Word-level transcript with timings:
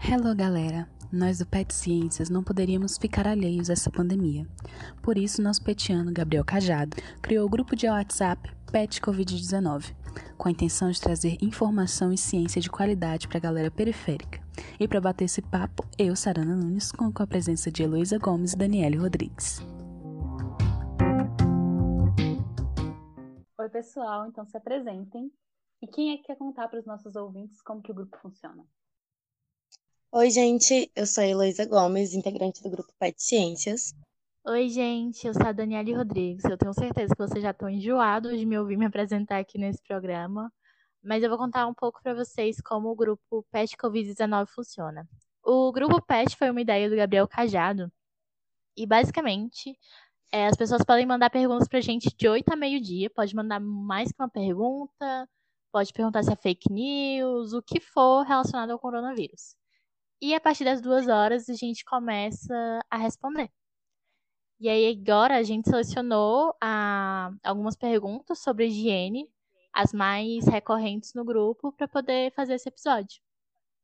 Hello, 0.00 0.34
galera! 0.34 0.88
Nós 1.12 1.38
do 1.38 1.46
Pet 1.46 1.74
Ciências 1.74 2.30
não 2.30 2.42
poderíamos 2.42 2.96
ficar 2.96 3.26
alheios 3.26 3.68
a 3.68 3.72
essa 3.72 3.90
pandemia. 3.90 4.46
Por 5.02 5.18
isso, 5.18 5.42
nosso 5.42 5.62
petiano 5.62 6.12
Gabriel 6.12 6.44
Cajado 6.44 6.96
criou 7.20 7.44
o 7.44 7.50
grupo 7.50 7.74
de 7.74 7.88
WhatsApp 7.88 8.50
Pet 8.70 9.00
Covid-19, 9.02 9.94
com 10.38 10.48
a 10.48 10.50
intenção 10.50 10.90
de 10.90 11.00
trazer 11.00 11.36
informação 11.42 12.12
e 12.12 12.16
ciência 12.16 12.60
de 12.60 12.70
qualidade 12.70 13.26
para 13.26 13.38
a 13.38 13.40
galera 13.40 13.70
periférica. 13.70 14.40
E 14.78 14.86
para 14.86 15.00
bater 15.00 15.24
esse 15.24 15.42
papo, 15.42 15.84
eu, 15.98 16.14
Sarana 16.14 16.54
Nunes, 16.54 16.92
com 16.92 17.12
a 17.14 17.26
presença 17.26 17.70
de 17.70 17.82
Heloísa 17.82 18.18
Gomes 18.18 18.52
e 18.52 18.56
Daniele 18.56 18.96
Rodrigues. 18.96 19.60
Oi, 23.58 23.68
pessoal, 23.68 24.26
então 24.26 24.46
se 24.46 24.56
apresentem. 24.56 25.30
E 25.82 25.86
quem 25.86 26.12
é 26.12 26.16
que 26.16 26.22
quer 26.22 26.36
contar 26.36 26.68
para 26.68 26.78
os 26.78 26.86
nossos 26.86 27.14
ouvintes 27.16 27.60
como 27.60 27.82
que 27.82 27.90
o 27.90 27.94
grupo 27.94 28.16
funciona? 28.18 28.64
Oi, 30.10 30.30
gente, 30.30 30.90
eu 30.96 31.04
sou 31.04 31.22
a 31.22 31.26
Heloísa 31.26 31.66
Gomes, 31.66 32.14
integrante 32.14 32.62
do 32.62 32.70
grupo 32.70 32.90
Pet 32.98 33.22
Ciências. 33.22 33.94
Oi, 34.46 34.70
gente, 34.70 35.26
eu 35.26 35.34
sou 35.34 35.46
a 35.46 35.52
Daniele 35.52 35.92
Rodrigues. 35.92 36.46
Eu 36.46 36.56
tenho 36.56 36.72
certeza 36.72 37.14
que 37.14 37.20
vocês 37.20 37.42
já 37.42 37.50
estão 37.50 37.68
enjoados 37.68 38.38
de 38.38 38.46
me 38.46 38.58
ouvir 38.58 38.78
me 38.78 38.86
apresentar 38.86 39.38
aqui 39.38 39.58
nesse 39.58 39.82
programa, 39.82 40.50
mas 41.04 41.22
eu 41.22 41.28
vou 41.28 41.36
contar 41.36 41.66
um 41.66 41.74
pouco 41.74 42.00
para 42.02 42.14
vocês 42.14 42.58
como 42.58 42.88
o 42.88 42.96
grupo 42.96 43.44
Pet 43.52 43.76
Covid-19 43.76 44.46
funciona. 44.46 45.06
O 45.44 45.70
grupo 45.72 46.00
Pet 46.00 46.34
foi 46.36 46.48
uma 46.48 46.62
ideia 46.62 46.88
do 46.88 46.96
Gabriel 46.96 47.28
Cajado 47.28 47.92
e, 48.74 48.86
basicamente, 48.86 49.78
é, 50.32 50.46
as 50.46 50.56
pessoas 50.56 50.82
podem 50.86 51.04
mandar 51.04 51.28
perguntas 51.28 51.68
para 51.68 51.80
a 51.80 51.82
gente 51.82 52.08
de 52.16 52.26
8 52.26 52.50
a 52.50 52.56
meio-dia, 52.56 53.10
pode 53.10 53.36
mandar 53.36 53.60
mais 53.60 54.10
que 54.10 54.22
uma 54.22 54.30
pergunta, 54.30 55.28
pode 55.70 55.92
perguntar 55.92 56.22
se 56.22 56.32
é 56.32 56.36
fake 56.36 56.72
news, 56.72 57.52
o 57.52 57.60
que 57.62 57.78
for 57.78 58.22
relacionado 58.22 58.70
ao 58.70 58.78
coronavírus. 58.78 59.57
E 60.20 60.34
a 60.34 60.40
partir 60.40 60.64
das 60.64 60.80
duas 60.80 61.06
horas 61.06 61.48
a 61.48 61.54
gente 61.54 61.84
começa 61.84 62.80
a 62.90 62.96
responder. 62.96 63.50
E 64.60 64.68
aí 64.68 64.90
agora 64.90 65.36
a 65.36 65.42
gente 65.44 65.68
selecionou 65.68 66.50
a, 66.60 67.30
ah, 67.30 67.32
algumas 67.44 67.76
perguntas 67.76 68.40
sobre 68.40 68.66
higiene, 68.66 69.30
as 69.72 69.92
mais 69.92 70.44
recorrentes 70.46 71.14
no 71.14 71.24
grupo, 71.24 71.70
para 71.72 71.86
poder 71.86 72.32
fazer 72.32 72.54
esse 72.54 72.68
episódio. 72.68 73.20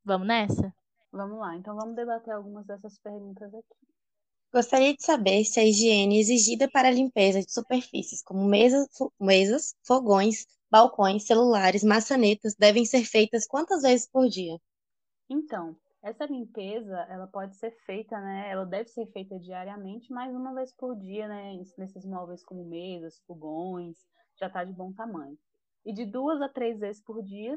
Vamos 0.04 0.26
nessa? 0.26 0.74
Vamos 1.12 1.38
lá, 1.38 1.54
então 1.54 1.76
vamos 1.76 1.94
debater 1.94 2.34
algumas 2.34 2.66
dessas 2.66 2.98
perguntas 2.98 3.54
aqui. 3.54 3.94
Gostaria 4.52 4.94
de 4.94 5.02
saber 5.04 5.44
se 5.44 5.60
a 5.60 5.64
higiene 5.64 6.18
exigida 6.18 6.68
para 6.68 6.88
a 6.88 6.90
limpeza 6.90 7.40
de 7.40 7.52
superfícies 7.52 8.20
como 8.22 8.44
mesas, 8.44 8.88
mesas 9.20 9.76
fogões, 9.84 10.44
balcões, 10.68 11.24
celulares, 11.24 11.84
maçanetas 11.84 12.56
devem 12.56 12.84
ser 12.84 13.04
feitas 13.04 13.46
quantas 13.46 13.82
vezes 13.82 14.08
por 14.08 14.28
dia? 14.28 14.60
Então, 15.30 15.76
essa 16.04 16.26
limpeza, 16.26 16.98
ela 17.08 17.26
pode 17.26 17.56
ser 17.56 17.70
feita, 17.86 18.20
né? 18.20 18.50
Ela 18.50 18.66
deve 18.66 18.90
ser 18.90 19.06
feita 19.06 19.38
diariamente, 19.38 20.12
mais 20.12 20.34
uma 20.36 20.54
vez 20.54 20.70
por 20.76 20.94
dia, 20.94 21.26
né? 21.26 21.56
Nesses 21.78 22.04
móveis 22.04 22.44
como 22.44 22.62
mesas, 22.62 23.18
fogões, 23.26 23.96
já 24.38 24.46
está 24.48 24.62
de 24.64 24.72
bom 24.74 24.92
tamanho. 24.92 25.38
E 25.82 25.94
de 25.94 26.04
duas 26.04 26.42
a 26.42 26.48
três 26.48 26.78
vezes 26.78 27.02
por 27.02 27.22
dia, 27.22 27.56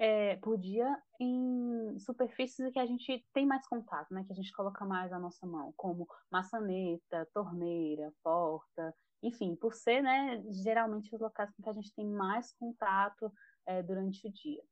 é, 0.00 0.34
por 0.38 0.58
dia 0.58 1.00
em 1.20 1.96
superfícies 2.00 2.72
que 2.72 2.78
a 2.80 2.86
gente 2.86 3.24
tem 3.32 3.46
mais 3.46 3.64
contato, 3.68 4.12
né? 4.12 4.24
Que 4.24 4.32
a 4.32 4.36
gente 4.36 4.52
coloca 4.52 4.84
mais 4.84 5.12
a 5.12 5.18
nossa 5.20 5.46
mão, 5.46 5.72
como 5.76 6.08
maçaneta, 6.28 7.28
torneira, 7.32 8.12
porta, 8.20 8.92
enfim, 9.22 9.54
por 9.54 9.72
ser, 9.74 10.02
né? 10.02 10.42
Geralmente 10.64 11.14
os 11.14 11.20
locais 11.20 11.52
com 11.52 11.62
que 11.62 11.70
a 11.70 11.72
gente 11.72 11.94
tem 11.94 12.04
mais 12.04 12.52
contato 12.54 13.32
é, 13.64 13.80
durante 13.80 14.26
o 14.26 14.32
dia 14.32 14.62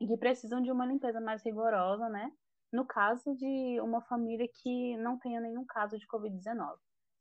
e 0.00 0.06
que 0.06 0.16
precisam 0.16 0.60
de 0.60 0.70
uma 0.70 0.86
limpeza 0.86 1.20
mais 1.20 1.42
rigorosa, 1.44 2.08
né? 2.08 2.32
No 2.72 2.84
caso 2.84 3.34
de 3.34 3.80
uma 3.80 4.02
família 4.02 4.48
que 4.62 4.96
não 4.98 5.18
tenha 5.18 5.40
nenhum 5.40 5.64
caso 5.64 5.98
de 5.98 6.06
Covid-19. 6.06 6.76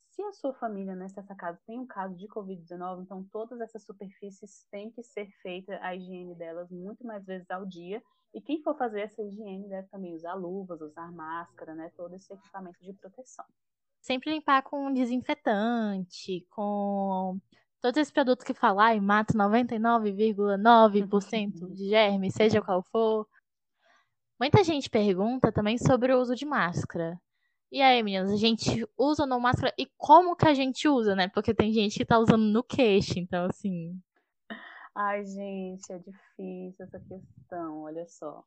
Se 0.09 0.21
a 0.23 0.31
sua 0.31 0.53
família 0.53 0.95
né, 0.95 1.07
casa 1.37 1.59
tem 1.67 1.77
um 1.77 1.85
caso 1.85 2.15
de 2.15 2.25
Covid-19, 2.27 3.03
então 3.03 3.23
todas 3.31 3.59
essas 3.59 3.83
superfícies 3.83 4.65
têm 4.71 4.89
que 4.89 5.03
ser 5.03 5.29
feita 5.41 5.77
a 5.81 5.93
higiene 5.93 6.33
delas 6.35 6.71
muito 6.71 7.05
mais 7.05 7.25
vezes 7.25 7.49
ao 7.51 7.65
dia. 7.65 8.01
E 8.33 8.41
quem 8.41 8.61
for 8.61 8.77
fazer 8.77 9.01
essa 9.01 9.21
higiene 9.21 9.67
deve 9.67 9.87
também 9.89 10.13
usar 10.13 10.33
luvas, 10.33 10.81
usar 10.81 11.11
máscara, 11.11 11.75
né? 11.75 11.91
Todo 11.95 12.15
esse 12.15 12.33
equipamento 12.33 12.81
de 12.81 12.93
proteção. 12.93 13.45
Sempre 14.01 14.31
limpar 14.31 14.61
com 14.63 14.93
desinfetante, 14.93 16.45
com 16.49 17.39
todos 17.85 18.01
esses 18.01 18.11
produtos 18.11 18.43
que 18.43 18.55
falar 18.55 18.95
e 18.95 18.99
mata 18.99 19.31
99,9% 19.35 21.71
de 21.71 21.89
germes, 21.89 22.33
seja 22.33 22.59
qual 22.59 22.81
for. 22.81 23.27
Muita 24.39 24.63
gente 24.63 24.89
pergunta 24.89 25.51
também 25.51 25.77
sobre 25.77 26.11
o 26.11 26.19
uso 26.19 26.33
de 26.33 26.47
máscara. 26.47 27.15
E 27.71 27.83
aí, 27.83 28.01
meninas, 28.01 28.31
a 28.31 28.37
gente 28.37 28.83
usa 28.97 29.21
ou 29.21 29.29
não 29.29 29.39
máscara? 29.39 29.71
E 29.77 29.87
como 29.97 30.35
que 30.35 30.47
a 30.47 30.53
gente 30.55 30.87
usa, 30.87 31.15
né? 31.15 31.27
Porque 31.27 31.53
tem 31.53 31.71
gente 31.71 31.99
que 31.99 32.05
tá 32.05 32.17
usando 32.17 32.45
no 32.45 32.63
queixo, 32.63 33.19
então 33.19 33.45
assim. 33.45 33.95
Ai, 34.95 35.23
gente, 35.23 35.93
é 35.93 35.99
difícil 35.99 36.85
essa 36.85 36.99
questão, 36.99 37.83
olha 37.83 38.07
só. 38.07 38.43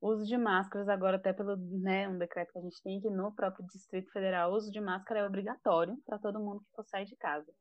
O 0.00 0.12
uso 0.12 0.24
de 0.24 0.38
máscaras 0.38 0.88
agora, 0.88 1.18
até 1.18 1.34
pelo 1.34 1.56
né, 1.56 2.08
um 2.08 2.16
decreto 2.16 2.54
que 2.54 2.58
a 2.58 2.62
gente 2.62 2.82
tem 2.82 2.96
aqui 2.96 3.10
no 3.10 3.34
próprio 3.34 3.66
Distrito 3.66 4.10
Federal, 4.12 4.50
o 4.50 4.56
uso 4.56 4.72
de 4.72 4.80
máscara 4.80 5.20
é 5.20 5.26
obrigatório 5.26 5.94
para 6.06 6.18
todo 6.18 6.40
mundo 6.40 6.60
que 6.60 6.70
for 6.74 6.86
sair 6.86 7.04
de 7.04 7.16
casa 7.16 7.52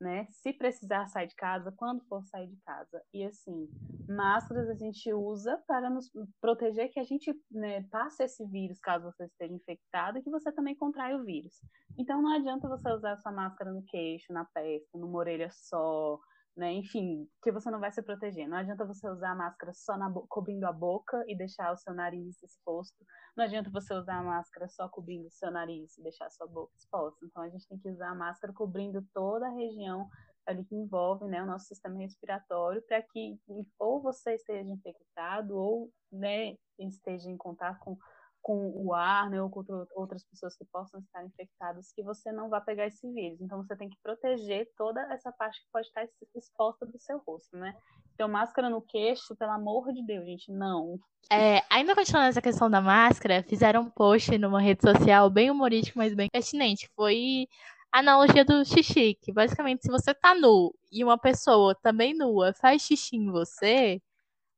né? 0.00 0.26
Se 0.30 0.52
precisar 0.52 1.06
sair 1.06 1.26
de 1.26 1.34
casa, 1.34 1.72
quando 1.76 2.04
for 2.04 2.24
sair 2.24 2.46
de 2.46 2.56
casa. 2.58 3.02
E 3.12 3.24
assim, 3.24 3.68
máscaras 4.08 4.68
a 4.68 4.74
gente 4.74 5.12
usa 5.12 5.56
para 5.66 5.90
nos 5.90 6.10
proteger 6.40 6.90
que 6.90 7.00
a 7.00 7.04
gente 7.04 7.34
né, 7.50 7.82
passe 7.90 8.22
esse 8.22 8.44
vírus 8.46 8.78
caso 8.78 9.04
você 9.04 9.24
esteja 9.24 9.52
infectado 9.52 10.18
e 10.18 10.22
que 10.22 10.30
você 10.30 10.52
também 10.52 10.76
contraia 10.76 11.16
o 11.16 11.24
vírus. 11.24 11.60
Então 11.98 12.22
não 12.22 12.32
adianta 12.32 12.68
você 12.68 12.90
usar 12.90 13.16
sua 13.18 13.32
máscara 13.32 13.72
no 13.72 13.82
queixo, 13.82 14.32
na 14.32 14.44
testa, 14.44 14.96
numa 14.96 15.18
orelha 15.18 15.50
só, 15.50 16.18
né? 16.58 16.72
Enfim, 16.72 17.28
que 17.40 17.52
você 17.52 17.70
não 17.70 17.78
vai 17.78 17.92
se 17.92 18.02
proteger. 18.02 18.48
Não 18.48 18.56
adianta 18.56 18.84
você 18.84 19.08
usar 19.08 19.30
a 19.30 19.34
máscara 19.34 19.72
só 19.72 19.94
cobrindo 20.28 20.66
a 20.66 20.72
boca 20.72 21.24
e 21.28 21.36
deixar 21.36 21.72
o 21.72 21.76
seu 21.76 21.94
nariz 21.94 22.42
exposto. 22.42 22.96
Não 23.36 23.44
adianta 23.44 23.70
você 23.70 23.94
usar 23.94 24.18
a 24.18 24.22
máscara 24.24 24.68
só 24.68 24.88
cobrindo 24.88 25.28
o 25.28 25.30
seu 25.30 25.50
nariz 25.52 25.96
e 25.96 26.02
deixar 26.02 26.26
a 26.26 26.30
sua 26.30 26.48
boca 26.48 26.72
exposta. 26.76 27.24
Então 27.24 27.42
a 27.42 27.48
gente 27.48 27.66
tem 27.68 27.78
que 27.78 27.88
usar 27.88 28.10
a 28.10 28.14
máscara 28.14 28.52
cobrindo 28.52 29.06
toda 29.14 29.46
a 29.46 29.54
região 29.54 30.08
ali 30.46 30.64
que 30.64 30.74
envolve, 30.74 31.26
né, 31.26 31.42
o 31.42 31.46
nosso 31.46 31.66
sistema 31.66 31.98
respiratório, 31.98 32.82
para 32.88 33.02
que 33.02 33.38
ou 33.78 34.02
você 34.02 34.34
esteja 34.34 34.68
infectado 34.68 35.54
ou, 35.54 35.92
né, 36.10 36.56
esteja 36.78 37.30
em 37.30 37.36
contato 37.36 37.78
com 37.80 37.96
com 38.42 38.72
o 38.74 38.94
ar, 38.94 39.28
né, 39.30 39.42
ou 39.42 39.50
com 39.50 39.62
outras 39.94 40.24
pessoas 40.24 40.56
que 40.56 40.64
possam 40.64 41.00
estar 41.00 41.24
infectadas, 41.24 41.92
que 41.92 42.02
você 42.02 42.32
não 42.32 42.48
vai 42.48 42.62
pegar 42.62 42.86
esse 42.86 43.10
vírus. 43.12 43.40
Então, 43.40 43.62
você 43.62 43.76
tem 43.76 43.88
que 43.88 43.98
proteger 44.02 44.70
toda 44.76 45.00
essa 45.12 45.30
parte 45.32 45.60
que 45.60 45.70
pode 45.72 45.86
estar 45.86 46.06
exposta 46.34 46.86
do 46.86 46.98
seu 46.98 47.18
rosto, 47.26 47.56
né? 47.56 47.74
Então, 48.14 48.28
máscara 48.28 48.70
no 48.70 48.80
queixo, 48.80 49.36
pelo 49.36 49.52
amor 49.52 49.92
de 49.92 50.04
Deus, 50.04 50.24
gente, 50.24 50.50
não. 50.50 50.98
É, 51.30 51.62
ainda 51.70 51.94
continuando 51.94 52.30
essa 52.30 52.42
questão 52.42 52.70
da 52.70 52.80
máscara, 52.80 53.42
fizeram 53.42 53.82
um 53.82 53.90
post 53.90 54.36
numa 54.38 54.60
rede 54.60 54.82
social 54.82 55.28
bem 55.28 55.50
humorístico, 55.50 55.98
mas 55.98 56.14
bem 56.14 56.28
pertinente. 56.32 56.88
Foi 56.96 57.46
a 57.92 57.98
analogia 57.98 58.44
do 58.44 58.64
xixi, 58.64 59.14
que 59.20 59.32
basicamente 59.32 59.82
se 59.82 59.90
você 59.90 60.14
tá 60.14 60.34
nu 60.34 60.74
e 60.90 61.04
uma 61.04 61.18
pessoa 61.18 61.74
também 61.82 62.14
nua 62.14 62.52
faz 62.54 62.82
xixi 62.82 63.16
em 63.16 63.30
você, 63.30 64.00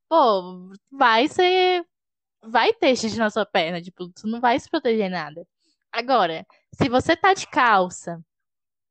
pô, 0.09 0.71
vai 0.91 1.29
ser 1.29 1.85
vai 2.43 2.73
ter 2.73 2.97
xixi 2.97 3.19
na 3.19 3.31
sua 3.31 3.47
perna, 3.47 3.81
tipo, 3.81 4.09
tu 4.09 4.27
não 4.27 4.41
vai 4.41 4.59
se 4.59 4.69
proteger 4.71 5.11
nada. 5.11 5.47
Agora, 5.93 6.47
se 6.75 6.89
você 6.89 7.17
tá 7.17 7.35
de 7.35 7.47
calça 7.47 8.23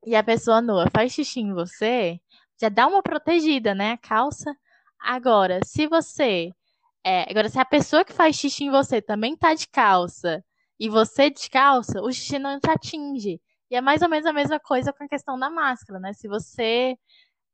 e 0.05 0.15
a 0.15 0.23
pessoa 0.23 0.61
nua 0.61 0.87
faz 0.93 1.13
xixi 1.13 1.41
em 1.41 1.53
você, 1.53 2.19
já 2.59 2.69
dá 2.69 2.87
uma 2.87 3.01
protegida, 3.01 3.73
né? 3.75 3.93
A 3.93 3.97
calça. 3.97 4.55
Agora, 4.99 5.59
se 5.65 5.87
você. 5.87 6.51
É, 7.03 7.29
agora, 7.29 7.49
se 7.49 7.59
a 7.59 7.65
pessoa 7.65 8.03
que 8.05 8.13
faz 8.13 8.35
xixi 8.35 8.65
em 8.65 8.71
você 8.71 9.01
também 9.01 9.35
tá 9.37 9.53
de 9.53 9.67
calça 9.67 10.43
e 10.79 10.89
você 10.89 11.29
de 11.29 11.49
calça, 11.49 12.01
o 12.01 12.11
xixi 12.11 12.39
não 12.39 12.59
te 12.59 12.69
atinge. 12.69 13.41
E 13.71 13.75
é 13.75 13.81
mais 13.81 14.01
ou 14.01 14.09
menos 14.09 14.25
a 14.25 14.33
mesma 14.33 14.59
coisa 14.59 14.91
com 14.93 15.03
a 15.03 15.07
questão 15.07 15.39
da 15.39 15.49
máscara, 15.49 15.99
né? 15.99 16.13
Se 16.13 16.27
você 16.27 16.97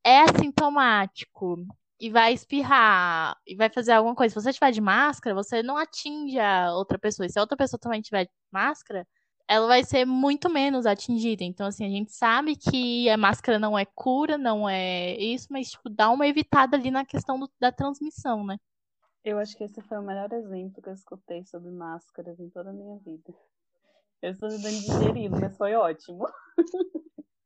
é 0.03 0.21
assintomático 0.21 1.57
e 1.99 2.09
vai 2.09 2.33
espirrar 2.33 3.37
e 3.47 3.55
vai 3.55 3.69
fazer 3.69 3.93
alguma 3.93 4.15
coisa. 4.15 4.33
Se 4.33 4.41
você 4.41 4.49
estiver 4.49 4.71
de 4.71 4.81
máscara, 4.81 5.35
você 5.35 5.63
não 5.63 5.77
atinge 5.77 6.39
a 6.39 6.73
outra 6.73 6.99
pessoa. 6.99 7.25
E 7.25 7.29
se 7.29 7.39
a 7.39 7.41
outra 7.41 7.57
pessoa 7.57 7.79
também 7.79 8.01
tiver 8.01 8.25
de 8.25 8.31
máscara, 8.51 9.07
ela 9.47 9.67
vai 9.67 9.83
ser 9.83 10.05
muito 10.05 10.49
menos 10.49 10.85
atingida. 10.85 11.43
Então, 11.43 11.67
assim, 11.67 11.85
a 11.85 11.89
gente 11.89 12.11
sabe 12.11 12.55
que 12.55 13.09
a 13.09 13.17
máscara 13.17 13.59
não 13.59 13.77
é 13.77 13.85
cura, 13.85 14.37
não 14.37 14.67
é 14.67 15.15
isso, 15.17 15.47
mas, 15.49 15.71
tipo, 15.71 15.89
dá 15.89 16.09
uma 16.09 16.27
evitada 16.27 16.75
ali 16.75 16.91
na 16.91 17.05
questão 17.05 17.39
do, 17.39 17.49
da 17.59 17.71
transmissão, 17.71 18.45
né? 18.45 18.57
Eu 19.23 19.39
acho 19.39 19.55
que 19.57 19.63
esse 19.63 19.81
foi 19.81 19.97
o 19.97 20.03
melhor 20.03 20.31
exemplo 20.33 20.81
que 20.81 20.89
eu 20.89 20.93
escutei 20.93 21.43
sobre 21.45 21.71
máscaras 21.71 22.39
em 22.39 22.49
toda 22.49 22.69
a 22.69 22.73
minha 22.73 22.97
vida. 22.99 23.33
Eu 24.21 24.31
estou 24.31 24.49
tentando 24.49 24.79
digerir, 24.79 25.31
mas 25.31 25.55
foi 25.57 25.75
ótimo. 25.75 26.27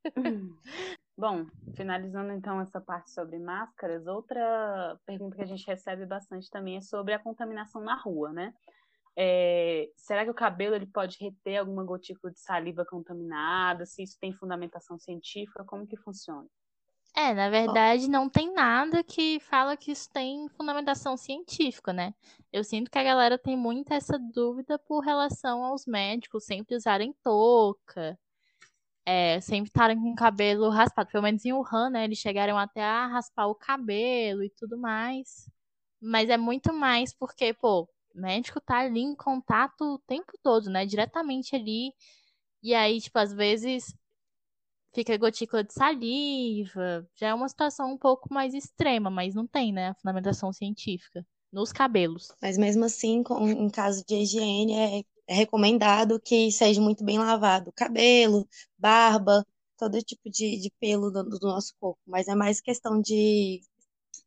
Bom, 1.19 1.48
finalizando 1.75 2.31
então 2.31 2.62
essa 2.62 2.80
parte 2.80 3.12
sobre 3.12 3.38
máscaras, 3.39 4.07
outra 4.07 4.98
pergunta 5.06 5.36
que 5.36 5.42
a 5.42 5.45
gente 5.45 5.68
recebe 5.68 6.06
bastante 6.06 6.50
também 6.50 6.77
é 6.77 6.81
sobre 6.81 7.13
a 7.13 7.19
contaminação 7.19 7.81
na 7.81 7.94
rua, 7.94 8.31
né? 8.31 8.54
É, 9.18 9.89
será 9.98 10.24
que 10.24 10.31
o 10.31 10.33
cabelo 10.33 10.75
ele 10.75 10.88
pode 10.88 11.18
reter 11.19 11.57
alguma 11.57 11.83
gotícula 11.83 12.31
de 12.31 12.39
saliva 12.39 12.86
contaminada? 12.86 13.86
Se 13.86 14.01
isso 14.01 14.18
tem 14.18 14.31
fundamentação 14.31 14.98
científica, 14.98 15.66
como 15.66 15.86
que 15.86 15.98
funciona? 15.98 16.48
É, 17.13 17.33
na 17.33 17.50
verdade, 17.50 18.10
não 18.10 18.30
tem 18.30 18.54
nada 18.54 19.04
que 19.04 19.42
fala 19.42 19.75
que 19.75 19.92
isso 19.92 20.10
tem 20.10 20.48
fundamentação 20.48 21.18
científica, 21.18 21.92
né? 21.92 22.13
Eu 22.50 22.63
sinto 22.63 22.89
que 22.89 22.98
a 22.98 23.04
galera 23.04 23.38
tem 23.38 23.57
muita 23.57 23.94
essa 23.94 24.18
dúvida 24.18 24.80
por 24.80 25.01
relação 25.01 25.66
aos 25.66 25.86
médicos 25.86 26.45
sempre 26.45 26.77
usarem 26.77 27.13
touca, 27.21 28.18
é, 29.09 29.41
sempre 29.41 29.69
estarem 29.69 30.00
com 30.00 30.11
o 30.11 30.15
cabelo 30.15 30.69
raspado. 30.69 31.09
Pelo 31.09 31.23
menos 31.23 31.44
em 31.44 31.51
Wuhan, 31.51 31.89
né? 31.89 32.03
Eles 32.03 32.19
chegaram 32.19 32.56
até 32.59 32.83
a 32.83 33.07
raspar 33.07 33.47
o 33.47 33.56
cabelo 33.56 34.44
e 34.44 34.51
tudo 34.51 34.77
mais. 34.77 35.50
Mas 36.00 36.29
é 36.29 36.38
muito 36.38 36.71
mais 36.71 37.11
porque, 37.11 37.51
pô, 37.51 37.89
o 38.13 38.21
médico 38.21 38.61
tá 38.61 38.79
ali 38.81 39.00
em 39.01 39.15
contato 39.15 39.81
o 39.81 40.00
tempo 40.00 40.33
todo, 40.44 40.69
né? 40.69 40.85
Diretamente 40.85 41.56
ali. 41.56 41.91
E 42.61 42.75
aí, 42.75 43.01
tipo, 43.01 43.17
às 43.17 43.33
vezes 43.33 43.95
fica 44.94 45.17
gotícula 45.17 45.63
de 45.63 45.73
saliva. 45.73 47.07
Já 47.15 47.29
é 47.29 47.33
uma 47.33 47.50
situação 47.50 47.91
um 47.91 47.97
pouco 47.97 48.31
mais 48.31 48.53
extrema, 48.53 49.09
mas 49.09 49.33
não 49.33 49.47
tem, 49.47 49.73
né, 49.73 49.89
a 49.89 49.95
fundamentação 49.95 50.53
científica 50.53 51.25
nos 51.51 51.71
cabelos. 51.71 52.31
Mas 52.39 52.59
mesmo 52.59 52.85
assim, 52.85 53.23
com, 53.23 53.47
em 53.47 53.69
caso 53.71 54.06
de 54.06 54.15
higiene, 54.15 54.73
é, 54.73 55.03
é 55.30 55.34
recomendado 55.34 56.20
que 56.20 56.52
seja 56.52 56.81
muito 56.81 57.04
bem 57.04 57.18
lavado 57.20 57.72
cabelo, 57.74 58.48
barba, 58.78 59.46
todo 59.78 60.02
tipo 60.02 60.30
de, 60.30 60.60
de 60.60 60.72
pelo 60.80 61.12
do, 61.12 61.24
do 61.24 61.48
nosso 61.48 61.74
corpo. 61.80 62.00
Mas 62.06 62.28
é 62.28 62.36
mais 62.36 62.62
questão 62.62 63.02
de, 63.02 63.62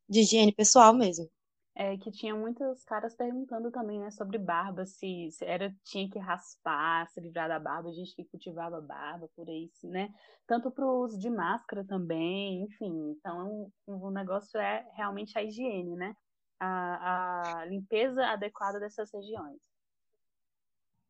de 0.09 0.21
higiene 0.21 0.53
pessoal 0.55 0.95
mesmo 0.95 1.29
é, 1.75 1.97
que 1.97 2.11
tinha 2.11 2.35
muitos 2.35 2.85
caras 2.85 3.15
perguntando 3.15 3.71
também, 3.71 3.99
né, 3.99 4.11
sobre 4.11 4.37
barba, 4.39 4.85
se, 4.85 5.31
se, 5.31 5.45
era 5.45 5.75
tinha 5.85 6.09
que 6.09 6.19
raspar, 6.19 7.09
se 7.09 7.21
livrar 7.21 7.49
da 7.49 7.59
barba, 7.59 7.93
gente 7.93 8.15
que 8.15 8.25
cultivava 8.25 8.81
barba 8.81 9.29
por 9.35 9.49
aí, 9.49 9.71
né? 9.85 10.13
Tanto 10.47 10.71
para 10.71 10.85
o 10.85 11.03
uso 11.03 11.19
de 11.19 11.31
máscara 11.31 11.85
também, 11.85 12.63
enfim. 12.65 13.17
Então, 13.17 13.71
o 13.87 14.11
negócio 14.11 14.61
é 14.61 14.87
realmente 14.95 15.39
a 15.39 15.43
higiene, 15.43 15.97
né? 15.97 16.15
A, 16.61 17.61
a 17.61 17.65
limpeza 17.65 18.25
adequada 18.27 18.79
dessas 18.79 19.11
regiões. 19.13 19.72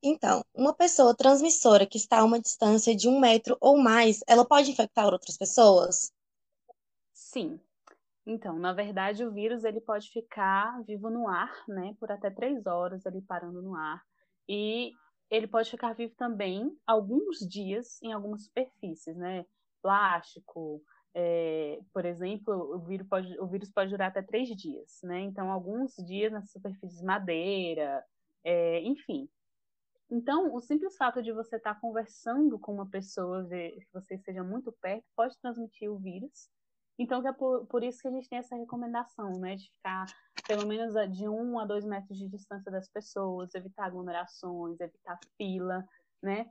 Então, 0.03 0.45
uma 0.55 0.75
pessoa 0.75 1.17
transmissora 1.17 1.87
que 1.87 1.97
está 1.97 2.19
a 2.21 2.25
uma 2.25 2.41
distância 2.41 2.95
de 2.95 3.09
um 3.09 3.19
metro 3.21 3.57
ou 3.61 3.79
mais, 3.79 4.21
ela 4.27 4.45
pode 4.45 4.71
infectar 4.71 5.07
outras 5.13 5.37
pessoas? 5.39 6.13
Sim, 7.15 7.61
então, 8.27 8.59
na 8.59 8.73
verdade, 8.73 9.25
o 9.25 9.33
vírus 9.33 9.65
ele 9.65 9.81
pode 9.81 10.11
ficar 10.11 10.83
vivo 10.85 11.11
no 11.11 11.29
ar, 11.29 11.53
né, 11.69 11.95
por 12.01 12.11
até 12.13 12.31
três 12.31 12.67
horas 12.67 13.07
ali 13.07 13.23
parando 13.23 13.63
no 13.63 13.75
ar. 13.75 14.03
E 14.49 14.93
ele 15.31 15.47
pode 15.49 15.71
ficar 15.71 15.95
vivo 15.95 16.15
também 16.17 16.77
alguns 16.87 17.39
dias 17.41 18.01
em 18.03 18.13
algumas 18.13 18.45
superfícies, 18.45 19.17
né? 19.17 19.47
Plástico, 19.83 20.83
é, 21.15 21.81
por 21.93 22.05
exemplo, 22.05 22.55
o 22.77 22.79
vírus, 22.81 23.09
pode, 23.09 23.41
o 23.41 23.47
vírus 23.47 23.71
pode 23.73 23.91
durar 23.91 24.11
até 24.11 24.23
três 24.23 24.49
dias, 24.51 25.01
né? 25.03 25.21
Então, 25.21 25.51
alguns 25.51 25.95
dias 25.97 26.33
nas 26.33 26.51
superfícies 26.51 27.03
madeira, 27.03 28.05
é, 28.45 28.81
enfim. 28.83 29.29
Então, 30.15 30.55
o 30.55 30.61
simples 30.61 30.97
fato 30.97 31.23
de 31.23 31.33
você 31.33 31.57
estar 31.57 31.81
conversando 31.81 32.59
com 32.59 32.75
uma 32.75 32.87
pessoa, 32.87 33.49
que 33.49 33.89
você 33.93 34.15
esteja 34.15 34.45
muito 34.45 34.71
perto, 34.71 35.05
pode 35.17 35.37
transmitir 35.41 35.91
o 35.91 35.99
vírus 35.99 36.51
então, 36.99 37.27
é 37.27 37.33
por, 37.33 37.67
por 37.67 37.83
isso 37.83 38.01
que 38.01 38.09
a 38.09 38.11
gente 38.11 38.29
tem 38.29 38.39
essa 38.39 38.57
recomendação, 38.57 39.39
né, 39.39 39.57
de 39.57 39.71
ficar 39.71 40.05
pelo 40.47 40.67
menos 40.67 40.95
de 41.17 41.29
um 41.29 41.59
a 41.59 41.65
dois 41.65 41.85
metros 41.85 42.19
de 42.19 42.29
distância 42.29 42.71
das 42.71 42.89
pessoas, 42.89 43.55
evitar 43.55 43.87
aglomerações, 43.87 44.79
evitar 44.81 45.19
fila, 45.37 45.85
né? 46.23 46.51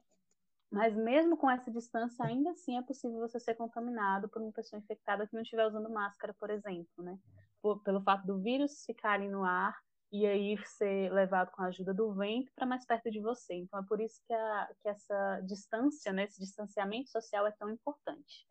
Mas 0.71 0.95
mesmo 0.95 1.35
com 1.35 1.49
essa 1.49 1.69
distância, 1.69 2.25
ainda 2.25 2.51
assim 2.51 2.77
é 2.77 2.81
possível 2.81 3.19
você 3.19 3.39
ser 3.39 3.55
contaminado 3.55 4.29
por 4.29 4.41
uma 4.41 4.51
pessoa 4.51 4.79
infectada 4.79 5.27
que 5.27 5.33
não 5.33 5.41
estiver 5.41 5.65
usando 5.65 5.89
máscara, 5.89 6.33
por 6.39 6.49
exemplo, 6.49 7.03
né? 7.03 7.17
Por, 7.61 7.83
pelo 7.83 8.01
fato 8.01 8.25
do 8.25 8.39
vírus 8.39 8.83
ficar 8.85 9.13
ali 9.13 9.29
no 9.29 9.43
ar 9.43 9.77
e 10.11 10.25
aí 10.25 10.57
ser 10.65 11.11
levado 11.11 11.51
com 11.51 11.63
a 11.63 11.67
ajuda 11.67 11.93
do 11.93 12.13
vento 12.13 12.51
para 12.55 12.65
mais 12.65 12.85
perto 12.85 13.09
de 13.09 13.21
você. 13.21 13.53
Então 13.55 13.79
é 13.79 13.83
por 13.83 14.01
isso 14.01 14.21
que, 14.27 14.33
a, 14.33 14.69
que 14.81 14.89
essa 14.89 15.41
distância, 15.45 16.11
né, 16.11 16.25
esse 16.25 16.39
distanciamento 16.39 17.09
social 17.09 17.47
é 17.47 17.51
tão 17.51 17.69
importante. 17.69 18.45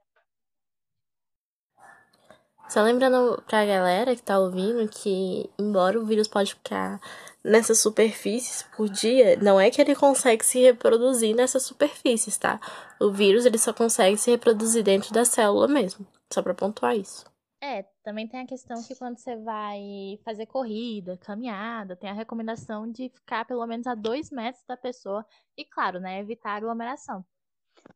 Só 2.69 2.83
lembrando 2.83 3.43
pra 3.49 3.67
galera 3.67 4.15
que 4.15 4.23
tá 4.23 4.39
ouvindo 4.39 4.89
que, 4.89 5.51
embora 5.59 5.99
o 5.99 6.07
vírus 6.07 6.29
pode 6.29 6.55
ficar 6.55 7.01
nessas 7.43 7.81
superfícies 7.81 8.63
por 8.77 8.89
dia, 8.89 9.37
não 9.39 9.59
é 9.59 9.71
que 9.71 9.81
ele 9.81 9.97
consegue 9.97 10.45
se 10.45 10.61
reproduzir 10.61 11.35
nessas 11.35 11.65
superfícies, 11.65 12.39
tá? 12.39 12.61
O 13.01 13.11
vírus 13.11 13.45
ele 13.45 13.59
só 13.59 13.73
consegue 13.73 14.17
se 14.17 14.31
reproduzir 14.31 14.85
dentro 14.85 15.13
da 15.13 15.25
célula 15.25 15.67
mesmo. 15.67 16.07
Só 16.33 16.43
pra 16.43 16.55
pontuar 16.55 16.97
isso. 16.97 17.25
É, 17.61 17.85
também 18.03 18.27
tem 18.27 18.41
a 18.41 18.47
questão 18.47 18.83
que 18.83 18.95
quando 18.97 19.19
você 19.19 19.37
vai 19.37 20.19
fazer 20.25 20.47
corrida, 20.47 21.17
caminhada, 21.19 21.97
tem 21.97 22.09
a 22.09 22.15
recomendação 22.15 22.91
de 22.91 23.09
ficar 23.11 23.45
pelo 23.45 23.67
menos 23.67 23.87
a 23.87 23.95
dois 23.95 24.31
metros 24.31 24.65
da 24.67 24.77
pessoa 24.77 25.25
e, 25.57 25.65
claro, 25.65 26.01
né, 26.01 26.19
evitar 26.19 26.57
aglomeração. 26.57 27.25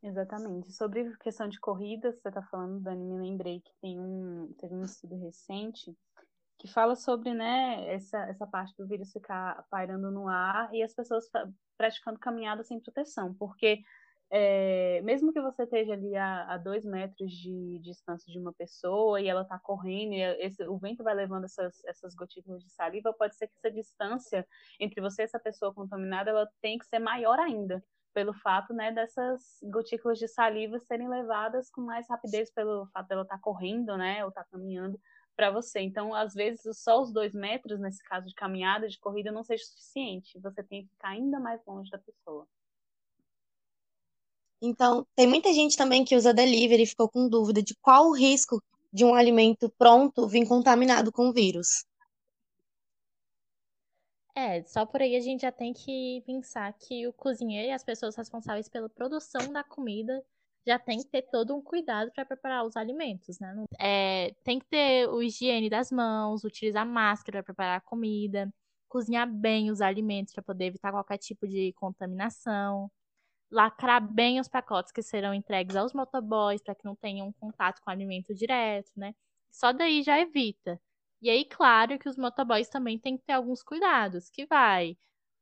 Exatamente. 0.01 0.71
Sobre 0.71 1.15
questão 1.17 1.47
de 1.47 1.59
corrida, 1.59 2.11
você 2.11 2.27
está 2.27 2.41
falando, 2.43 2.79
Dani, 2.79 3.03
me 3.03 3.17
lembrei 3.17 3.61
que 3.61 3.71
tem 3.81 3.99
um, 3.99 4.53
teve 4.57 4.75
um 4.75 4.83
estudo 4.83 5.15
recente 5.17 5.95
que 6.57 6.67
fala 6.67 6.95
sobre 6.95 7.33
né, 7.33 7.93
essa, 7.93 8.17
essa 8.29 8.47
parte 8.47 8.75
do 8.77 8.87
vírus 8.87 9.11
ficar 9.11 9.65
pairando 9.69 10.09
no 10.09 10.27
ar 10.27 10.73
e 10.73 10.81
as 10.81 10.93
pessoas 10.93 11.29
praticando 11.77 12.19
caminhada 12.19 12.63
sem 12.63 12.79
proteção, 12.79 13.33
porque 13.33 13.81
é, 14.31 15.01
mesmo 15.03 15.31
que 15.31 15.41
você 15.41 15.63
esteja 15.63 15.93
ali 15.93 16.15
a, 16.15 16.53
a, 16.53 16.57
dois 16.57 16.83
metros 16.83 17.31
de, 17.31 17.79
distância 17.79 18.31
de 18.31 18.39
uma 18.39 18.53
pessoa 18.53 19.21
e 19.21 19.27
ela 19.27 19.43
está 19.43 19.59
correndo 19.59 20.13
e 20.13 20.21
esse, 20.45 20.63
o 20.67 20.77
vento 20.77 21.03
vai 21.03 21.13
levando 21.13 21.45
essas, 21.45 21.83
essas 21.85 22.15
gotículas 22.15 22.63
de 22.63 22.71
saliva, 22.71 23.13
pode 23.13 23.35
ser 23.35 23.47
que 23.47 23.55
essa 23.57 23.71
distância 23.71 24.47
entre 24.79 24.99
você 25.01 25.21
e 25.21 25.25
essa 25.25 25.39
pessoa 25.39 25.73
contaminada 25.73 26.31
ela 26.31 26.49
tem 26.61 26.77
que 26.77 26.85
ser 26.85 26.99
maior 26.99 27.39
ainda 27.39 27.83
pelo 28.13 28.33
fato 28.33 28.73
né, 28.73 28.91
dessas 28.93 29.59
gotículas 29.63 30.17
de 30.17 30.27
saliva 30.27 30.79
serem 30.79 31.09
levadas 31.09 31.69
com 31.69 31.81
mais 31.81 32.07
rapidez 32.09 32.49
pelo 32.49 32.87
fato 32.87 33.07
dela 33.07 33.23
estar 33.23 33.35
tá 33.35 33.41
correndo, 33.41 33.97
né, 33.97 34.23
ou 34.23 34.29
estar 34.29 34.45
tá 34.45 34.49
caminhando 34.51 34.97
para 35.35 35.51
você. 35.51 35.81
Então, 35.81 36.15
às 36.15 36.33
vezes, 36.33 36.81
só 36.81 37.01
os 37.01 37.11
dois 37.11 37.33
metros, 37.33 37.77
nesse 37.77 38.01
caso 38.03 38.25
de 38.25 38.33
caminhada, 38.33 38.87
de 38.87 38.97
corrida, 38.99 39.33
não 39.33 39.43
seja 39.43 39.65
suficiente. 39.65 40.39
Você 40.39 40.63
tem 40.63 40.83
que 40.83 40.91
ficar 40.91 41.09
ainda 41.09 41.41
mais 41.41 41.61
longe 41.65 41.91
da 41.91 41.99
pessoa. 41.99 42.47
Então, 44.61 45.05
tem 45.15 45.27
muita 45.27 45.53
gente 45.53 45.77
também 45.77 46.03
que 46.03 46.15
usa 46.15 46.33
delivery 46.33 46.83
e 46.83 46.87
ficou 46.87 47.09
com 47.09 47.27
dúvida 47.27 47.61
de 47.61 47.75
qual 47.75 48.07
o 48.07 48.15
risco 48.15 48.61
de 48.91 49.03
um 49.03 49.13
alimento 49.13 49.69
pronto 49.77 50.27
vir 50.27 50.47
contaminado 50.47 51.11
com 51.11 51.31
vírus. 51.31 51.85
É, 54.35 54.61
só 54.63 54.85
por 54.85 55.01
aí 55.01 55.15
a 55.15 55.19
gente 55.21 55.41
já 55.41 55.51
tem 55.51 55.71
que 55.71 56.21
pensar 56.25 56.73
que 56.73 57.07
o 57.07 57.13
cozinheiro 57.13 57.69
e 57.69 57.71
as 57.71 57.83
pessoas 57.83 58.15
responsáveis 58.15 58.67
pela 58.67 58.89
produção 58.89 59.51
da 59.51 59.63
comida 59.63 60.21
já 60.67 60.77
tem 60.77 60.97
que 60.99 61.05
ter 61.05 61.21
todo 61.23 61.55
um 61.55 61.61
cuidado 61.61 62.11
para 62.11 62.25
preparar 62.25 62.65
os 62.65 62.75
alimentos, 62.75 63.39
né? 63.39 63.65
É, 63.79 64.33
tem 64.43 64.59
que 64.59 64.65
ter 64.65 65.07
o 65.07 65.21
higiene 65.21 65.69
das 65.69 65.91
mãos, 65.91 66.43
utilizar 66.43 66.85
máscara 66.85 67.37
para 67.37 67.53
preparar 67.53 67.77
a 67.77 67.81
comida, 67.81 68.51
cozinhar 68.89 69.31
bem 69.31 69.71
os 69.71 69.79
alimentos 69.79 70.33
para 70.33 70.43
poder 70.43 70.65
evitar 70.65 70.91
qualquer 70.91 71.17
tipo 71.17 71.47
de 71.47 71.71
contaminação, 71.73 72.91
lacrar 73.51 74.01
bem 74.01 74.39
os 74.39 74.47
pacotes 74.47 74.91
que 74.91 75.01
serão 75.01 75.33
entregues 75.33 75.75
aos 75.75 75.93
motoboys 75.93 76.61
para 76.61 76.75
que 76.75 76.85
não 76.85 76.95
tenham 76.95 77.31
contato 77.33 77.81
com 77.81 77.89
alimento 77.89 78.33
direto, 78.33 78.91
né? 78.95 79.13
Só 79.51 79.71
daí 79.71 80.03
já 80.03 80.19
evita. 80.19 80.79
E 81.21 81.29
aí, 81.29 81.45
claro 81.45 81.97
que 81.97 82.09
os 82.09 82.17
motoboys 82.17 82.69
também 82.69 82.99
têm 82.99 83.17
que 83.17 83.23
ter 83.23 83.33
alguns 83.33 83.63
cuidados, 83.63 84.29
que 84.29 84.45
vai 84.45 84.97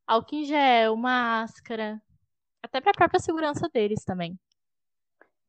álcool 0.06 0.36
em 0.36 0.44
gel, 0.44 0.96
máscara, 0.96 2.00
até 2.62 2.80
para 2.80 2.90
a 2.92 2.94
própria 2.94 3.20
segurança 3.20 3.68
deles 3.68 4.04
também. 4.04 4.38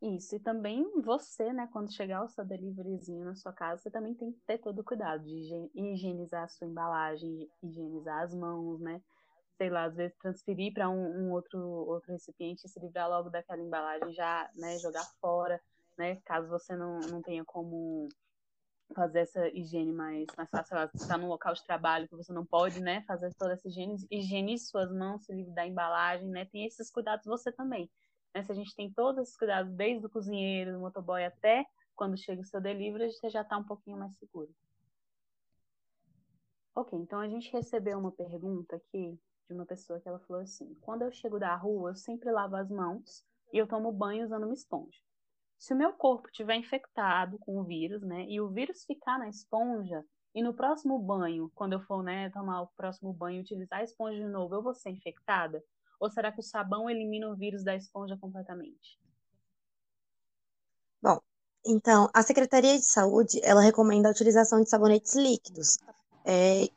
Isso, 0.02 0.36
e 0.36 0.40
também 0.40 0.86
você, 1.02 1.52
né, 1.54 1.68
quando 1.72 1.94
chegar 1.94 2.24
o 2.24 2.28
seu 2.28 2.46
deliveryzinho 2.46 3.26
na 3.26 3.36
sua 3.36 3.54
casa, 3.54 3.82
você 3.82 3.90
também 3.90 4.14
tem 4.14 4.32
que 4.32 4.40
ter 4.42 4.58
todo 4.58 4.80
o 4.80 4.84
cuidado 4.84 5.24
de 5.24 5.70
higienizar 5.74 6.44
a 6.44 6.48
sua 6.48 6.68
embalagem, 6.68 7.50
higienizar 7.64 8.24
as 8.24 8.34
mãos, 8.34 8.80
né? 8.80 9.02
Sei 9.58 9.70
lá, 9.70 9.86
às 9.86 9.96
vezes 9.96 10.18
transferir 10.18 10.74
para 10.74 10.90
um, 10.90 11.28
um, 11.28 11.32
outro, 11.32 11.60
outro 11.60 12.12
recipiente 12.12 12.66
e 12.66 12.70
se 12.70 12.80
livrar 12.80 13.10
logo 13.10 13.30
daquela 13.30 13.62
embalagem 13.62 14.14
já, 14.14 14.50
né, 14.56 14.78
jogar 14.80 15.06
fora, 15.22 15.62
né? 15.98 16.20
Caso 16.26 16.50
você 16.50 16.76
não, 16.76 17.00
não 17.02 17.22
tenha 17.22 17.44
como 17.46 18.10
fazer 18.94 19.20
essa 19.20 19.48
higiene 19.50 19.94
mais, 19.94 20.26
mais 20.38 20.50
fácil. 20.50 20.78
Você 20.78 20.98
está 20.98 21.18
num 21.18 21.28
local 21.28 21.54
de 21.54 21.64
trabalho 21.64 22.08
que 22.08 22.16
você 22.16 22.32
não 22.34 22.46
pode, 22.46 22.80
né, 22.82 23.02
fazer 23.08 23.34
toda 23.36 23.54
essa 23.54 23.68
higiene, 23.68 23.96
higienize 24.12 24.68
suas 24.68 24.92
mãos, 24.92 25.26
se 25.26 25.34
livre 25.34 25.54
da 25.54 25.66
embalagem, 25.66 26.30
né, 26.30 26.46
tem 26.46 26.66
esses 26.66 26.92
cuidados 26.92 27.26
você 27.26 27.52
também. 27.52 27.90
Né? 28.34 28.44
Se 28.44 28.52
a 28.52 28.56
gente 28.56 28.76
tem 28.76 28.92
todos 28.92 29.24
esses 29.24 29.38
cuidados, 29.38 29.74
desde 29.74 30.06
o 30.06 30.10
cozinheiro, 30.10 30.74
do 30.74 30.80
motoboy 30.80 31.24
até 31.24 31.66
quando 31.96 32.18
chega 32.18 32.42
o 32.42 32.46
seu 32.46 32.60
delivery, 32.60 33.12
você 33.12 33.30
já 33.30 33.42
está 33.42 33.58
um 33.58 33.64
pouquinho 33.64 33.98
mais 33.98 34.14
seguro. 34.18 34.54
Ok, 36.76 37.00
então 37.00 37.22
a 37.22 37.28
gente 37.30 37.50
recebeu 37.54 37.98
uma 37.98 38.12
pergunta 38.12 38.76
aqui 38.76 39.18
de 39.48 39.54
uma 39.54 39.66
pessoa 39.66 40.00
que 40.00 40.08
ela 40.08 40.20
falou 40.20 40.42
assim: 40.42 40.74
quando 40.82 41.04
eu 41.04 41.12
chego 41.12 41.40
da 41.40 41.56
rua, 41.56 41.92
eu 41.92 41.96
sempre 41.96 42.32
lavo 42.32 42.56
as 42.56 42.70
mãos 42.70 43.24
e 43.54 43.58
eu 43.58 43.68
tomo 43.68 43.92
banho 43.92 44.25
usando 44.25 44.44
uma 44.44 44.54
esponja. 44.54 45.00
Se 45.58 45.74
o 45.74 45.78
meu 45.78 45.94
corpo 45.94 46.30
tiver 46.32 46.56
infectado 46.56 47.38
com 47.40 47.58
o 47.58 47.64
vírus, 47.64 48.02
né, 48.02 48.25
e 48.28 48.42
o 48.42 48.50
vírus 48.50 48.84
ficar 48.86 49.18
na 49.18 49.30
esponja, 49.30 50.04
e 50.34 50.44
no 50.44 50.54
próximo 50.54 51.00
banho, 51.00 51.50
quando 51.56 51.74
eu 51.74 51.82
for, 51.82 52.04
né, 52.04 52.30
tomar 52.30 52.62
o 52.62 52.68
próximo 52.75 53.14
banho 53.14 53.38
e 53.38 53.42
utilizar 53.42 53.80
a 53.80 53.84
esponja 53.84 54.18
de 54.18 54.28
novo, 54.28 54.54
eu 54.54 54.62
vou 54.62 54.75
ser 54.75 54.90
infectada? 54.90 55.64
Ou 56.00 56.10
será 56.10 56.32
que 56.32 56.42
o 56.42 56.44
sabão 56.44 56.90
elimina 56.90 57.30
o 57.30 57.36
vírus 57.36 57.64
da 57.64 57.74
esponja 57.74 58.18
completamente? 58.18 59.00
Bom, 61.02 61.22
então, 61.66 62.10
a 62.14 62.22
Secretaria 62.22 62.78
de 62.78 62.86
Saúde, 62.86 63.40
ela 63.42 63.62
recomenda 63.62 64.10
a 64.10 64.12
utilização 64.12 64.62
de 64.62 64.70
sabonetes 64.70 65.16
líquidos, 65.16 65.78
é, 66.25 66.68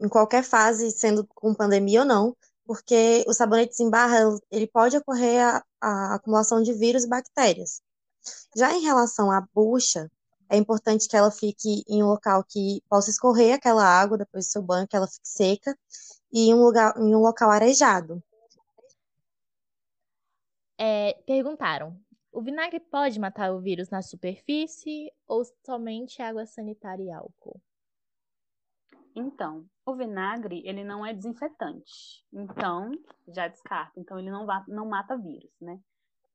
em 0.00 0.08
qualquer 0.08 0.42
fase, 0.42 0.90
sendo 0.90 1.26
com 1.34 1.54
pandemia 1.54 2.00
ou 2.00 2.06
não, 2.06 2.36
porque 2.64 3.24
o 3.26 3.32
sabonetes 3.32 3.80
em 3.80 3.88
barra, 3.88 4.18
ele 4.50 4.66
pode 4.66 4.96
ocorrer 4.96 5.42
a, 5.42 5.64
a 5.80 6.14
acumulação 6.14 6.62
de 6.62 6.72
vírus 6.72 7.04
e 7.04 7.08
bactérias. 7.08 7.80
Já 8.56 8.72
em 8.74 8.82
relação 8.82 9.30
à 9.30 9.40
bucha, 9.54 10.10
é 10.48 10.56
importante 10.56 11.08
que 11.08 11.16
ela 11.16 11.30
fique 11.30 11.82
em 11.88 12.02
um 12.02 12.06
local 12.06 12.44
que 12.44 12.82
possa 12.88 13.10
escorrer 13.10 13.54
aquela 13.54 13.84
água 13.84 14.18
depois 14.18 14.46
do 14.46 14.50
seu 14.50 14.62
banho, 14.62 14.86
que 14.86 14.96
ela 14.96 15.06
fique 15.06 15.28
seca, 15.28 15.76
e 16.32 16.48
em 16.48 16.54
um, 16.54 16.62
lugar, 16.62 16.96
em 16.98 17.14
um 17.14 17.20
local 17.20 17.50
arejado. 17.50 18.22
É, 20.78 21.14
perguntaram: 21.26 21.98
o 22.32 22.42
vinagre 22.42 22.80
pode 22.80 23.18
matar 23.18 23.52
o 23.52 23.60
vírus 23.60 23.88
na 23.88 24.02
superfície 24.02 25.10
ou 25.26 25.42
somente 25.64 26.20
água 26.20 26.46
sanitária 26.46 27.04
e 27.04 27.10
álcool? 27.10 27.60
Então, 29.16 29.64
o 29.86 29.96
vinagre, 29.96 30.62
ele 30.66 30.84
não 30.84 31.04
é 31.04 31.14
desinfetante. 31.14 32.22
Então, 32.30 32.90
já 33.34 33.48
descarta. 33.48 33.98
Então, 33.98 34.18
ele 34.18 34.30
não, 34.30 34.46
não 34.68 34.86
mata 34.86 35.16
vírus, 35.16 35.50
né? 35.58 35.80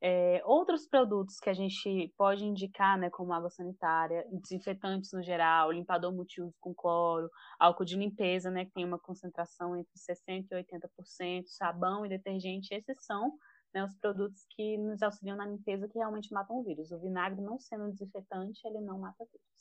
É, 0.04 0.42
outros 0.46 0.88
produtos 0.88 1.40
que 1.40 1.48
a 1.48 1.54
gente 1.54 2.12
pode 2.18 2.44
indicar, 2.44 2.98
né, 2.98 3.12
como 3.12 3.34
água 3.34 3.52
sanitária, 3.52 4.26
desinfetantes 4.32 5.12
no 5.14 5.22
geral, 5.22 5.72
limpador 5.72 6.12
multiuso 6.12 6.56
com 6.60 6.74
cloro, 6.74 7.30
álcool 7.60 7.86
de 7.86 7.96
limpeza, 7.96 8.50
né, 8.50 8.66
que 8.66 8.72
tem 8.72 8.84
uma 8.84 8.98
concentração 8.98 9.78
entre 9.78 9.92
60% 9.96 10.48
e 10.50 10.56
80%, 10.56 11.44
sabão 11.46 12.04
e 12.04 12.10
detergente, 12.10 12.74
esses 12.74 13.06
são 13.06 13.32
né, 13.76 13.86
os 13.86 13.96
produtos 14.00 14.44
que 14.50 14.76
nos 14.80 15.04
auxiliam 15.04 15.36
na 15.36 15.46
limpeza 15.46 15.88
que 15.88 16.00
realmente 16.00 16.34
matam 16.34 16.58
o 16.58 16.64
vírus. 16.64 16.92
O 16.92 17.00
vinagre, 17.00 17.40
não 17.40 17.60
sendo 17.60 17.92
desinfetante, 17.92 18.60
ele 18.66 18.82
não 18.82 18.98
mata 18.98 19.24
vírus. 19.26 19.61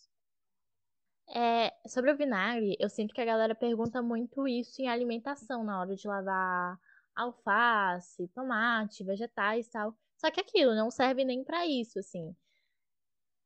É, 1.33 1.73
sobre 1.89 2.11
o 2.11 2.17
vinagre, 2.17 2.77
eu 2.81 2.89
sinto 2.89 3.15
que 3.15 3.21
a 3.21 3.25
galera 3.25 3.55
pergunta 3.55 4.03
muito 4.03 4.49
isso 4.49 4.83
em 4.83 4.89
alimentação, 4.89 5.63
na 5.63 5.81
hora 5.81 5.95
de 5.95 6.07
lavar 6.07 6.77
alface, 7.15 8.29
tomate, 8.29 9.05
vegetais 9.05 9.67
e 9.67 9.71
tal. 9.71 9.95
Só 10.17 10.31
que 10.31 10.41
aquilo 10.41 10.75
não 10.75 10.91
serve 10.91 11.25
nem 11.25 11.45
para 11.45 11.67
isso, 11.67 11.99
assim. 11.99 12.35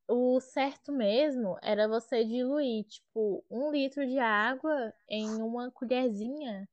O 0.07 0.39
certo 0.39 0.91
mesmo 0.91 1.57
era 1.61 1.87
você 1.87 2.23
diluir, 2.23 2.85
tipo, 2.85 3.43
um 3.49 3.71
litro 3.71 4.05
de 4.05 4.19
água 4.19 4.93
em 5.09 5.41
uma 5.41 5.71
colherzinha, 5.71 6.67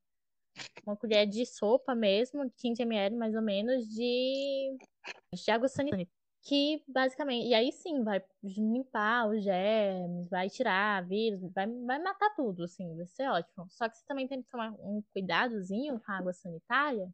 uma 0.86 0.96
colher 0.96 1.26
de 1.26 1.46
sopa 1.46 1.94
mesmo, 1.94 2.50
15 2.58 2.82
ml 2.82 3.16
mais 3.16 3.34
ou 3.34 3.42
menos, 3.42 3.86
de, 3.86 4.76
de 5.32 5.50
água 5.50 5.68
sanitária. 5.68 6.06
Que 6.44 6.82
basicamente, 6.88 7.46
e 7.48 7.54
aí 7.54 7.70
sim, 7.70 8.02
vai 8.02 8.20
limpar 8.42 9.28
os 9.28 9.44
germes, 9.44 10.28
vai 10.28 10.50
tirar 10.50 11.06
vírus, 11.06 11.40
vai, 11.52 11.66
vai 11.86 12.00
matar 12.00 12.34
tudo, 12.34 12.64
assim, 12.64 12.96
vai 12.96 13.06
ser 13.06 13.28
ótimo. 13.28 13.66
Só 13.70 13.88
que 13.88 13.96
você 13.96 14.04
também 14.06 14.26
tem 14.26 14.42
que 14.42 14.50
tomar 14.50 14.72
um 14.72 15.00
cuidadozinho 15.12 16.00
com 16.00 16.10
a 16.10 16.18
água 16.18 16.32
sanitária, 16.32 17.08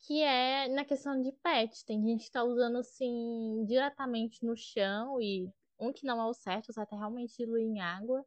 que 0.00 0.22
é 0.22 0.68
na 0.68 0.86
questão 0.86 1.20
de 1.20 1.32
pet. 1.32 1.84
Tem 1.84 2.02
gente 2.02 2.26
que 2.26 2.30
tá 2.32 2.44
usando 2.44 2.78
assim 2.78 3.64
diretamente 3.66 4.44
no 4.44 4.56
chão 4.56 5.20
e 5.20 5.50
um 5.78 5.92
que 5.92 6.06
não 6.06 6.20
é 6.20 6.24
o 6.24 6.32
certo, 6.32 6.70
usar 6.70 6.84
até 6.84 6.96
realmente 6.96 7.36
diluir 7.36 7.64
em 7.64 7.80
água. 7.80 8.24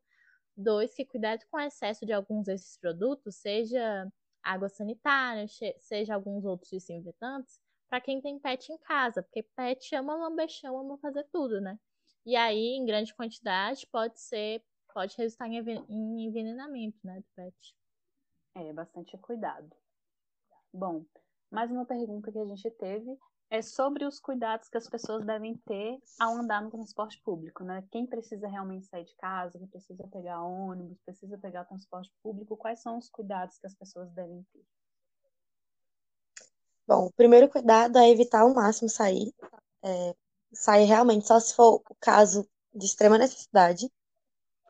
Dois, 0.55 0.93
que 0.93 1.05
cuidado 1.05 1.43
com 1.49 1.57
o 1.57 1.61
excesso 1.61 2.05
de 2.05 2.13
alguns 2.13 2.45
desses 2.45 2.77
produtos, 2.77 3.37
seja 3.37 4.07
água 4.43 4.69
sanitária, 4.69 5.47
seja 5.79 6.13
alguns 6.13 6.45
outros 6.45 6.69
desinfetantes, 6.69 7.59
para 7.89 8.01
quem 8.01 8.21
tem 8.21 8.39
pet 8.39 8.71
em 8.71 8.77
casa, 8.79 9.23
porque 9.23 9.43
pet 9.55 9.95
ama 9.95 10.15
lambechão, 10.15 10.77
ama 10.77 10.97
fazer 10.99 11.25
tudo, 11.31 11.59
né? 11.59 11.77
E 12.25 12.35
aí, 12.35 12.77
em 12.77 12.85
grande 12.85 13.13
quantidade, 13.15 13.87
pode 13.91 14.19
ser, 14.19 14.63
pode 14.93 15.15
resultar 15.17 15.47
em 15.47 16.25
envenenamento, 16.25 16.97
né, 17.03 17.19
do 17.19 17.25
pet. 17.35 17.75
É, 18.55 18.73
bastante 18.73 19.17
cuidado. 19.17 19.69
Bom, 20.73 21.05
mais 21.49 21.71
uma 21.71 21.85
pergunta 21.85 22.31
que 22.31 22.37
a 22.37 22.45
gente 22.45 22.69
teve 22.71 23.17
é 23.49 23.61
sobre 23.61 24.05
os 24.05 24.19
cuidados 24.19 24.69
que 24.69 24.77
as 24.77 24.87
pessoas 24.87 25.25
devem 25.25 25.57
ter 25.65 25.97
ao 26.19 26.35
andar 26.35 26.61
no 26.61 26.69
transporte 26.69 27.19
público, 27.23 27.63
né? 27.63 27.83
Quem 27.91 28.05
precisa 28.05 28.47
realmente 28.47 28.85
sair 28.85 29.05
de 29.05 29.15
casa, 29.15 29.57
quem 29.57 29.67
precisa 29.67 30.07
pegar 30.09 30.43
ônibus, 30.43 31.01
precisa 31.03 31.37
pegar 31.39 31.65
transporte 31.65 32.11
público, 32.21 32.55
quais 32.55 32.81
são 32.81 32.97
os 32.99 33.09
cuidados 33.09 33.57
que 33.57 33.65
as 33.65 33.73
pessoas 33.73 34.11
devem 34.13 34.45
ter? 34.53 34.63
Bom, 36.89 37.05
o 37.05 37.13
primeiro 37.13 37.47
cuidado 37.47 37.99
é 37.99 38.09
evitar 38.09 38.41
ao 38.41 38.51
máximo 38.51 38.89
sair. 38.89 39.31
É, 39.83 40.15
sair 40.51 40.85
realmente 40.85 41.27
só 41.27 41.39
se 41.39 41.53
for 41.53 41.83
o 41.87 41.95
caso 41.99 42.47
de 42.73 42.83
extrema 42.83 43.15
necessidade. 43.15 43.91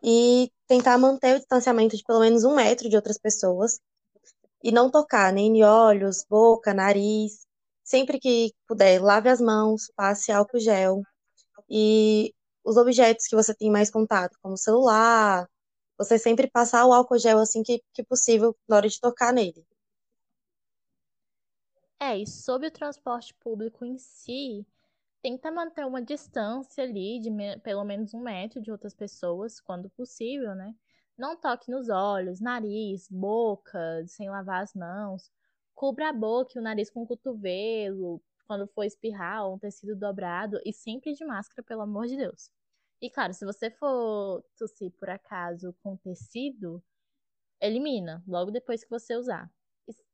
E 0.04 0.52
tentar 0.68 0.98
manter 0.98 1.36
o 1.36 1.40
distanciamento 1.40 1.96
de 1.96 2.04
pelo 2.04 2.20
menos 2.20 2.44
um 2.44 2.56
metro 2.56 2.90
de 2.90 2.98
outras 2.98 3.18
pessoas 3.18 3.80
e 4.64 4.72
não 4.72 4.92
tocar 4.92 5.32
nem 5.34 5.60
em 5.60 5.64
olhos, 5.64 6.26
boca, 6.30 6.74
nariz. 6.74 7.48
Sempre 7.86 8.20
que 8.20 8.54
puder, 8.68 9.02
lave 9.02 9.30
as 9.30 9.40
mãos, 9.40 9.90
passe 9.96 10.32
álcool 10.32 10.60
gel. 10.60 11.02
E 11.70 12.34
os 12.66 12.78
objetos 12.78 13.28
que 13.28 13.36
você 13.36 13.56
tem 13.56 13.72
mais 13.72 13.90
contato, 13.90 14.38
como 14.42 14.58
celular, 14.58 15.48
você 15.98 16.20
sempre 16.20 16.50
passar 16.52 16.86
o 16.86 16.94
álcool 16.94 17.18
gel 17.18 17.40
assim 17.40 17.64
que, 17.64 17.82
que 17.94 18.04
possível 18.04 18.56
na 18.68 18.78
hora 18.78 18.90
de 18.90 19.00
tocar 19.00 19.34
nele. 19.34 19.66
É, 22.00 22.18
e 22.18 22.26
sobre 22.26 22.68
o 22.68 22.72
transporte 22.72 23.34
público 23.36 23.84
em 23.86 23.98
si, 23.98 24.66
tenta 25.22 25.52
manter 25.52 25.86
uma 25.86 26.02
distância 26.02 26.84
ali 26.84 27.20
de 27.20 27.30
me 27.30 27.58
pelo 27.60 27.84
menos 27.84 28.14
um 28.14 28.22
metro 28.22 28.62
de 28.62 28.72
outras 28.72 28.94
pessoas, 28.94 29.60
quando 29.60 29.90
possível, 29.90 30.56
né? 30.56 30.74
Não 31.18 31.36
toque 31.36 31.70
nos 31.70 31.90
olhos, 31.90 32.40
nariz, 32.40 33.08
boca, 33.10 34.06
sem 34.08 34.30
lavar 34.30 34.64
as 34.64 34.74
mãos. 34.74 35.30
Cubra 35.76 36.10
a 36.10 36.14
boca 36.14 36.54
e 36.56 36.60
o 36.60 36.64
nariz 36.64 36.90
com 36.90 37.04
o 37.04 37.08
cotovelo, 37.08 38.22
quando 38.48 38.68
for 38.68 38.84
espirrar 38.86 39.46
ou 39.46 39.56
um 39.56 39.60
tecido 39.60 39.96
dobrado, 39.96 40.60
e 40.66 40.74
sempre 40.74 41.14
de 41.14 41.26
máscara, 41.26 41.64
pelo 41.64 41.82
amor 41.82 42.08
de 42.08 42.18
Deus. 42.18 42.50
E 43.02 43.10
claro, 43.10 43.34
se 43.34 43.46
você 43.46 43.70
for 43.72 44.44
tossir 44.58 44.92
por 44.94 45.10
acaso 45.10 45.76
com 45.84 45.98
tecido, 45.98 46.84
elimina 47.62 48.24
logo 48.28 48.52
depois 48.52 48.84
que 48.84 48.90
você 48.90 49.16
usar. 49.18 49.52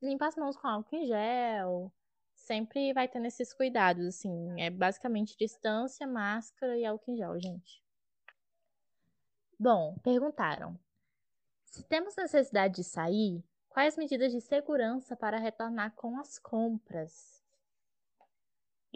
Limpa 0.02 0.28
as 0.28 0.36
mãos 0.36 0.56
com 0.58 0.68
álcool 0.68 0.96
em 0.96 1.06
gel. 1.06 1.92
Sempre 2.34 2.94
vai 2.94 3.08
tendo 3.08 3.26
esses 3.26 3.54
cuidados, 3.54 4.06
assim. 4.06 4.60
É 4.62 4.70
basicamente 4.70 5.38
distância, 5.38 6.06
máscara 6.06 6.78
e 6.78 6.86
álcool 6.86 7.12
em 7.12 7.18
gel, 7.18 7.40
gente. 7.40 7.84
Bom, 9.60 9.98
perguntaram: 10.04 10.78
se 11.64 11.84
temos 11.84 12.16
necessidade 12.16 12.76
de 12.76 12.84
sair, 12.84 13.44
quais 13.70 13.98
medidas 13.98 14.32
de 14.32 14.42
segurança 14.42 15.16
para 15.16 15.38
retornar 15.38 15.94
com 15.96 16.20
as 16.20 16.38
compras? 16.38 17.44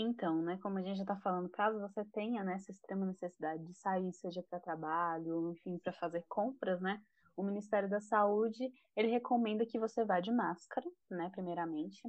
Então, 0.02 0.42
né, 0.42 0.58
como 0.62 0.78
a 0.78 0.82
gente 0.82 0.96
já 0.96 1.04
está 1.04 1.18
falando, 1.18 1.50
caso 1.50 1.78
você 1.80 2.06
tenha 2.06 2.42
né, 2.42 2.54
essa 2.54 2.72
extrema 2.72 3.06
necessidade 3.06 3.62
de 3.66 3.74
sair, 3.74 4.14
seja 4.14 4.42
para 4.42 4.58
trabalho, 4.58 5.52
enfim, 5.52 5.78
para 5.78 5.92
fazer 5.92 6.24
compras, 6.30 6.80
né, 6.80 7.02
o 7.40 7.44
Ministério 7.44 7.90
da 7.90 8.02
Saúde 8.02 8.72
ele 8.96 9.08
recomenda 9.08 9.66
que 9.66 9.80
você 9.80 10.04
vá 10.04 10.20
de 10.20 10.32
máscara, 10.32 10.86
né, 11.10 11.30
primeiramente, 11.32 12.02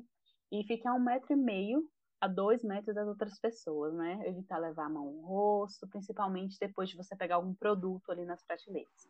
e 0.51 0.65
fique 0.65 0.87
a 0.89 0.93
um 0.95 0.99
metro 0.99 1.33
e 1.33 1.37
meio 1.37 1.89
a 2.21 2.27
dois 2.27 2.63
metros 2.65 2.95
das 2.95 3.07
outras 3.07 3.39
pessoas, 3.39 3.95
né, 3.95 4.21
evitar 4.27 4.59
levar 4.59 4.87
a 4.87 4.91
mão 4.91 5.13
no 5.13 5.23
rosto, 5.23 5.89
principalmente 5.89 6.59
depois 6.59 6.89
de 6.91 6.97
você 6.97 7.17
pegar 7.17 7.37
algum 7.37 7.55
produto 7.55 8.11
ali 8.11 8.25
nas 8.25 8.43
prateleiras. 8.43 9.09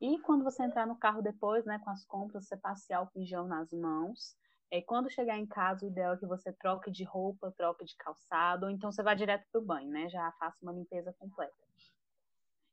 E 0.00 0.18
quando 0.20 0.44
você 0.44 0.62
entrar 0.62 0.86
no 0.86 0.96
carro 0.96 1.20
depois, 1.20 1.64
né, 1.64 1.80
com 1.80 1.90
as 1.90 2.04
compras, 2.04 2.46
você 2.46 2.56
passe 2.56 2.92
álcool 2.92 3.20
em 3.20 3.26
gel 3.26 3.46
nas 3.48 3.72
mãos. 3.72 4.36
E 4.70 4.80
quando 4.80 5.10
chegar 5.10 5.36
em 5.36 5.46
casa, 5.46 5.84
o 5.84 5.88
ideal 5.88 6.14
é 6.14 6.18
que 6.18 6.26
você 6.26 6.52
troque 6.52 6.90
de 6.90 7.02
roupa, 7.02 7.52
troque 7.56 7.84
de 7.84 7.96
calçado, 7.96 8.66
ou 8.66 8.70
então 8.70 8.92
você 8.92 9.02
vá 9.02 9.14
direto 9.14 9.44
para 9.50 9.60
o 9.60 9.64
banho, 9.64 9.90
né? 9.90 10.08
Já 10.08 10.30
faça 10.38 10.56
uma 10.62 10.72
limpeza 10.72 11.12
completa. 11.18 11.56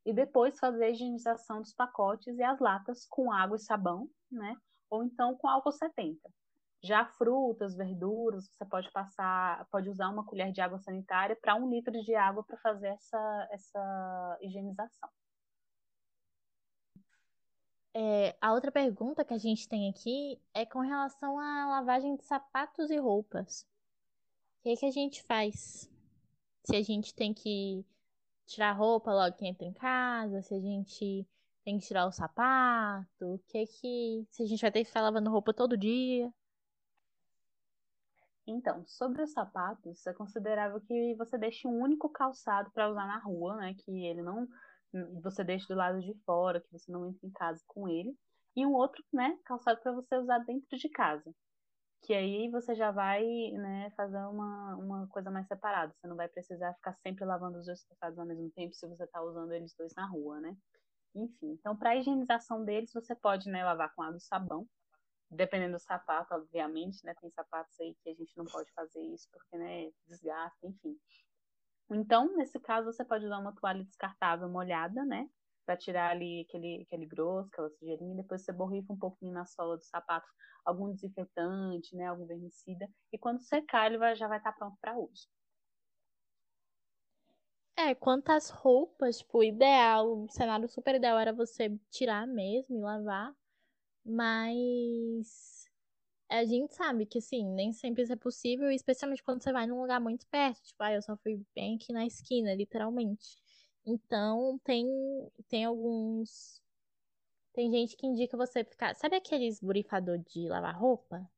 E 0.05 0.13
depois 0.13 0.59
fazer 0.59 0.85
a 0.85 0.89
higienização 0.89 1.62
dos 1.62 1.74
pacotes 1.74 2.38
e 2.38 2.43
as 2.43 2.59
latas 2.59 3.07
com 3.09 3.31
água 3.31 3.57
e 3.57 3.59
sabão, 3.59 4.07
né? 4.31 4.55
Ou 4.89 5.03
então 5.03 5.35
com 5.35 5.47
álcool 5.47 5.71
70. 5.71 6.31
Já 6.83 7.03
frutas, 7.03 7.75
verduras, 7.75 8.47
você 8.47 8.63
pode 8.63 8.91
passar, 8.91 9.65
pode 9.71 9.89
usar 9.89 10.09
uma 10.09 10.24
colher 10.24 10.51
de 10.51 10.62
água 10.62 10.77
sanitária 10.77 11.35
para 11.35 11.55
um 11.55 11.67
litro 11.67 11.91
de 12.03 12.13
água 12.13 12.43
para 12.43 12.57
fazer 12.57 12.89
essa, 12.89 13.47
essa 13.51 14.38
higienização. 14.41 15.09
É, 17.97 18.35
a 18.41 18.53
outra 18.53 18.71
pergunta 18.71 19.24
que 19.24 19.33
a 19.33 19.38
gente 19.38 19.67
tem 19.67 19.89
aqui 19.89 20.39
é 20.53 20.65
com 20.65 20.79
relação 20.79 21.39
à 21.39 21.65
lavagem 21.69 22.15
de 22.15 22.25
sapatos 22.25 22.91
e 22.91 22.97
roupas. 22.97 23.65
O 24.59 24.63
que, 24.63 24.75
que 24.75 24.85
a 24.85 24.91
gente 24.91 25.24
faz? 25.24 25.89
Se 26.65 26.75
a 26.75 26.83
gente 26.83 27.15
tem 27.15 27.33
que 27.33 27.85
tirar 28.46 28.74
roupa 28.74 29.14
logo 29.14 29.36
que 29.36 29.46
entra 29.46 29.66
em 29.66 29.74
casa, 29.74 30.42
se 30.42 30.54
a 30.54 30.60
gente 30.60 31.28
tem 31.64 31.80
que 31.80 31.88
tirar 31.88 32.06
o 32.06 32.12
sapato, 32.12 33.08
o 33.22 33.40
que 33.48 33.66
que. 33.66 34.28
Se 34.30 34.44
a 34.44 34.46
gente 34.46 34.62
vai 34.62 34.72
ter 34.72 34.80
que 34.80 34.86
ficar 34.86 35.02
lavando 35.02 35.32
roupa 35.32 35.54
todo 35.54 35.78
dia. 35.78 36.32
Então, 38.48 38.86
sobre 38.86 39.24
os 39.24 39.32
sapatos, 39.32 40.06
é 40.06 40.14
considerável 40.14 40.80
que 40.82 41.16
você 41.16 41.38
deixe 41.38 41.68
um 41.68 41.82
único 41.82 42.08
calçado 42.10 42.70
para 42.72 42.90
usar 42.90 43.08
na 43.08 43.18
rua, 43.18 43.56
né? 43.58 43.74
Que 43.74 44.06
ele 44.06 44.22
não. 44.22 44.48
Você 45.24 45.44
deixe 45.44 45.68
do 45.68 45.75
lado 45.75 46.00
de 46.00 46.14
fora, 46.25 46.62
que 46.62 46.72
você 46.72 46.92
não 46.92 47.08
entre 47.08 47.28
em 47.28 47.32
casa 47.32 47.62
com 47.68 47.88
ele. 47.90 48.16
E 48.56 48.66
um 48.66 48.74
outro, 48.74 49.04
né, 49.12 49.38
calçado 49.44 49.82
para 49.82 49.92
você 49.92 50.16
usar 50.18 50.40
dentro 50.40 50.78
de 50.78 50.88
casa. 50.90 51.34
Que 52.05 52.13
aí 52.13 52.50
você 52.51 52.75
já 52.75 52.91
vai, 52.91 53.25
né, 53.53 53.91
fazer 53.97 54.19
uma, 54.27 54.75
uma 54.75 55.07
coisa 55.07 55.31
mais 55.31 55.47
separada. 55.47 55.93
Você 55.93 56.07
não 56.07 56.15
vai 56.15 56.27
precisar 56.29 56.74
ficar 56.75 56.93
sempre 56.93 57.25
lavando 57.25 57.57
os 57.57 57.65
dois 57.65 57.83
calçados 57.83 58.19
ao 58.19 58.25
mesmo 58.25 58.50
tempo 58.51 58.75
se 58.75 58.88
você 58.88 59.03
está 59.03 59.21
usando 59.24 59.51
eles 59.51 59.74
dois 59.75 59.93
na 59.95 60.05
rua, 60.07 60.39
né? 60.39 60.55
Enfim, 61.15 61.53
então 61.53 61.75
para 61.75 61.91
a 61.91 61.95
higienização 61.95 62.63
deles, 62.63 62.93
você 62.93 63.15
pode, 63.15 63.50
né, 63.50 63.63
lavar 63.63 63.93
com 63.95 64.03
água 64.03 64.17
e 64.17 64.21
sabão 64.21 64.67
dependendo 65.29 65.74
do 65.74 65.79
sapato, 65.79 66.33
obviamente, 66.35 67.03
né? 67.03 67.13
Tem 67.19 67.29
sapatos 67.31 67.79
aí 67.79 67.95
que 68.03 68.09
a 68.09 68.13
gente 68.13 68.38
não 68.38 68.45
pode 68.45 68.71
fazer 68.74 69.01
isso 69.01 69.27
porque, 69.31 69.57
né, 69.57 69.91
desgasta, 70.07 70.67
enfim. 70.67 70.97
Então, 71.89 72.35
nesse 72.35 72.59
caso, 72.59 72.91
você 72.91 73.03
pode 73.03 73.25
usar 73.25 73.39
uma 73.39 73.53
toalha 73.55 73.83
descartável 73.83 74.50
molhada, 74.50 75.03
né? 75.05 75.27
Para 75.65 75.77
tirar 75.77 76.12
ali 76.12 76.45
aquele, 76.48 76.84
aquele 76.84 77.05
grosso, 77.05 77.50
aquela 77.51 77.69
sujeirinha. 77.72 78.15
Depois 78.15 78.43
você 78.43 78.51
borrifa 78.51 78.93
um 78.93 78.98
pouquinho 78.98 79.34
na 79.34 79.45
sola 79.45 79.77
do 79.77 79.84
sapato 79.84 80.27
algum 80.65 80.91
desinfetante, 80.91 81.95
né? 81.95 82.07
Algum 82.07 82.25
vermicida. 82.25 82.89
E 83.13 83.17
quando 83.17 83.41
secar, 83.41 83.88
ele 83.88 83.98
vai, 83.98 84.15
já 84.15 84.27
vai 84.27 84.39
estar 84.39 84.51
tá 84.51 84.57
pronto 84.57 84.77
para 84.81 84.98
uso. 84.98 85.27
É, 87.77 87.93
quanto 87.93 88.29
às 88.29 88.50
roupas, 88.50 89.17
tipo, 89.19 89.43
ideal, 89.43 90.24
o 90.24 90.29
cenário 90.29 90.67
super 90.67 90.95
ideal 90.95 91.19
era 91.19 91.34
você 91.34 91.77
tirar 91.91 92.25
mesmo 92.25 92.77
e 92.77 92.81
lavar. 92.81 93.36
Mas 94.03 95.65
a 96.29 96.45
gente 96.45 96.74
sabe 96.74 97.05
que, 97.05 97.19
assim, 97.19 97.45
nem 97.45 97.74
sempre 97.74 98.03
isso 98.03 98.13
é 98.13 98.15
possível, 98.15 98.72
especialmente 98.72 99.24
quando 99.24 99.43
você 99.43 99.51
vai 99.51 99.67
num 99.67 99.81
lugar 99.81 100.00
muito 100.00 100.25
perto. 100.27 100.62
Tipo, 100.63 100.84
ah, 100.84 100.93
eu 100.93 101.01
só 101.01 101.17
fui 101.17 101.41
bem 101.53 101.75
aqui 101.75 101.91
na 101.91 102.05
esquina, 102.05 102.53
literalmente. 102.55 103.38
Então, 103.86 104.60
tem, 104.63 104.88
tem 105.48 105.65
alguns. 105.65 106.62
Tem 107.54 107.72
gente 107.72 107.96
que 107.96 108.08
indica 108.08 108.36
você 108.36 108.63
ficar. 108.63 108.96
Sabe 108.96 109.15
aqueles 109.15 109.60
borrifador 109.60 110.18
de 110.18 110.50
lavar 110.50 110.77
roupa? 110.77 111.30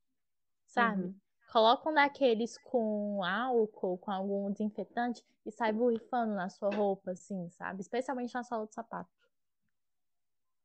Sabe? 0.66 1.04
Uhum. 1.04 1.16
Coloca 1.52 1.90
um 1.90 1.94
daqueles 1.94 2.58
com 2.58 3.24
álcool, 3.24 3.98
com 3.98 4.12
algum 4.12 4.52
desinfetante 4.52 5.24
e 5.46 5.52
sai 5.52 5.72
borrifando 5.72 6.34
na 6.34 6.50
sua 6.50 6.70
roupa, 6.70 7.12
assim, 7.12 7.50
sabe? 7.52 7.82
Especialmente 7.82 8.34
na 8.34 8.44
sola 8.44 8.66
do 8.66 8.74
sapato. 8.74 9.10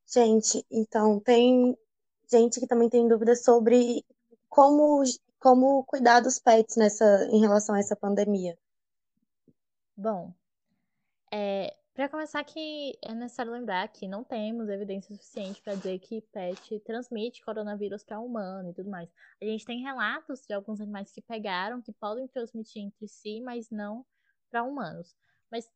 Gente, 0.06 0.64
então 0.70 1.20
tem 1.20 1.76
gente 2.30 2.58
que 2.60 2.66
também 2.66 2.88
tem 2.88 3.06
dúvidas 3.06 3.44
sobre 3.44 4.04
como, 4.48 5.02
como 5.38 5.84
cuidar 5.84 6.20
dos 6.20 6.38
pets 6.38 6.76
nessa, 6.76 7.26
em 7.30 7.40
relação 7.40 7.74
a 7.74 7.78
essa 7.78 7.96
pandemia. 7.96 8.58
Bom, 9.96 10.34
é, 11.32 11.74
para 11.94 12.08
começar 12.08 12.40
aqui, 12.40 12.96
é 13.02 13.14
necessário 13.14 13.52
lembrar 13.52 13.88
que 13.88 14.06
não 14.06 14.22
temos 14.22 14.68
evidência 14.68 15.14
suficiente 15.14 15.60
para 15.62 15.74
dizer 15.74 15.98
que 15.98 16.20
pet 16.20 16.80
transmite 16.80 17.42
coronavírus 17.42 18.04
para 18.04 18.20
humano 18.20 18.70
e 18.70 18.74
tudo 18.74 18.90
mais. 18.90 19.10
A 19.40 19.44
gente 19.44 19.64
tem 19.64 19.82
relatos 19.82 20.46
de 20.46 20.54
alguns 20.54 20.80
animais 20.80 21.10
que 21.10 21.20
pegaram, 21.20 21.82
que 21.82 21.92
podem 21.92 22.28
transmitir 22.28 22.82
entre 22.82 23.08
si, 23.08 23.40
mas 23.40 23.70
não 23.70 24.06
para 24.50 24.62
humanos. 24.62 25.14
Mas 25.50 25.70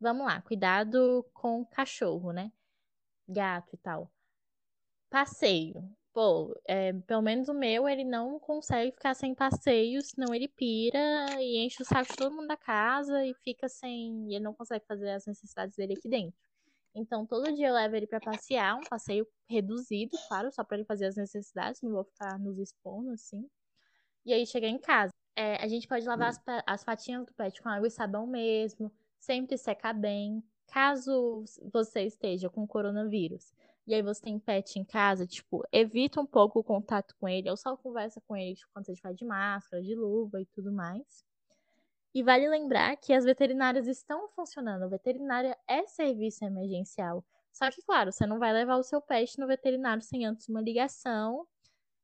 vamos 0.00 0.26
lá, 0.26 0.40
cuidado 0.42 1.24
com 1.34 1.64
cachorro, 1.66 2.32
né? 2.32 2.52
Gato 3.26 3.74
e 3.74 3.78
tal. 3.78 4.10
Passeio. 5.10 5.90
Pô, 6.18 6.52
é, 6.66 6.92
pelo 7.06 7.22
menos 7.22 7.48
o 7.48 7.54
meu, 7.54 7.88
ele 7.88 8.02
não 8.02 8.40
consegue 8.40 8.90
ficar 8.90 9.14
sem 9.14 9.36
passeio, 9.36 10.02
senão 10.02 10.34
ele 10.34 10.48
pira 10.48 10.98
e 11.40 11.64
enche 11.64 11.80
o 11.80 11.84
saco 11.84 12.10
de 12.10 12.16
todo 12.16 12.34
mundo 12.34 12.48
da 12.48 12.56
casa 12.56 13.24
e 13.24 13.32
fica 13.44 13.68
sem. 13.68 14.28
E 14.28 14.34
ele 14.34 14.42
não 14.42 14.52
consegue 14.52 14.84
fazer 14.84 15.10
as 15.10 15.26
necessidades 15.26 15.76
dele 15.76 15.94
aqui 15.96 16.08
dentro. 16.08 16.36
Então, 16.92 17.24
todo 17.24 17.54
dia 17.54 17.68
eu 17.68 17.74
levo 17.74 17.94
ele 17.94 18.08
para 18.08 18.18
passear, 18.18 18.74
um 18.74 18.80
passeio 18.90 19.28
reduzido, 19.48 20.18
claro, 20.26 20.50
só 20.50 20.64
para 20.64 20.78
ele 20.78 20.84
fazer 20.84 21.06
as 21.06 21.14
necessidades, 21.14 21.80
não 21.82 21.92
vou 21.92 22.02
ficar 22.02 22.36
nos 22.36 22.58
expondo 22.58 23.12
assim. 23.12 23.48
E 24.26 24.32
aí 24.32 24.44
chegar 24.44 24.66
em 24.66 24.78
casa. 24.80 25.12
É, 25.36 25.62
a 25.62 25.68
gente 25.68 25.86
pode 25.86 26.04
lavar 26.04 26.30
as, 26.30 26.40
as 26.66 26.82
patinhas 26.82 27.26
do 27.26 27.32
pet 27.32 27.62
com 27.62 27.68
água 27.68 27.86
e 27.86 27.92
sabão 27.92 28.26
mesmo, 28.26 28.92
sempre 29.20 29.56
secar 29.56 29.94
bem. 29.94 30.42
Caso 30.66 31.44
você 31.72 32.02
esteja 32.02 32.50
com 32.50 32.66
coronavírus, 32.66 33.54
e 33.88 33.94
aí 33.94 34.02
você 34.02 34.20
tem 34.20 34.38
pet 34.38 34.78
em 34.78 34.84
casa, 34.84 35.26
tipo, 35.26 35.66
evita 35.72 36.20
um 36.20 36.26
pouco 36.26 36.58
o 36.60 36.64
contato 36.64 37.16
com 37.18 37.26
ele, 37.26 37.48
ou 37.48 37.56
só 37.56 37.74
conversa 37.74 38.20
com 38.28 38.36
ele 38.36 38.54
tipo, 38.54 38.70
quando 38.70 38.84
você 38.84 38.92
estiver 38.92 39.14
de 39.14 39.24
máscara, 39.24 39.82
de 39.82 39.94
luva 39.94 40.42
e 40.42 40.46
tudo 40.46 40.70
mais. 40.70 41.24
E 42.14 42.22
vale 42.22 42.46
lembrar 42.48 42.96
que 42.98 43.14
as 43.14 43.24
veterinárias 43.24 43.86
estão 43.86 44.28
funcionando. 44.28 44.82
A 44.82 44.88
veterinária 44.88 45.56
é 45.66 45.86
serviço 45.86 46.44
emergencial. 46.44 47.24
Só 47.50 47.70
que, 47.70 47.80
claro, 47.82 48.12
você 48.12 48.26
não 48.26 48.38
vai 48.38 48.52
levar 48.52 48.76
o 48.76 48.82
seu 48.82 49.00
pet 49.00 49.38
no 49.38 49.46
veterinário 49.46 50.02
sem 50.02 50.26
antes 50.26 50.48
uma 50.48 50.60
ligação. 50.60 51.46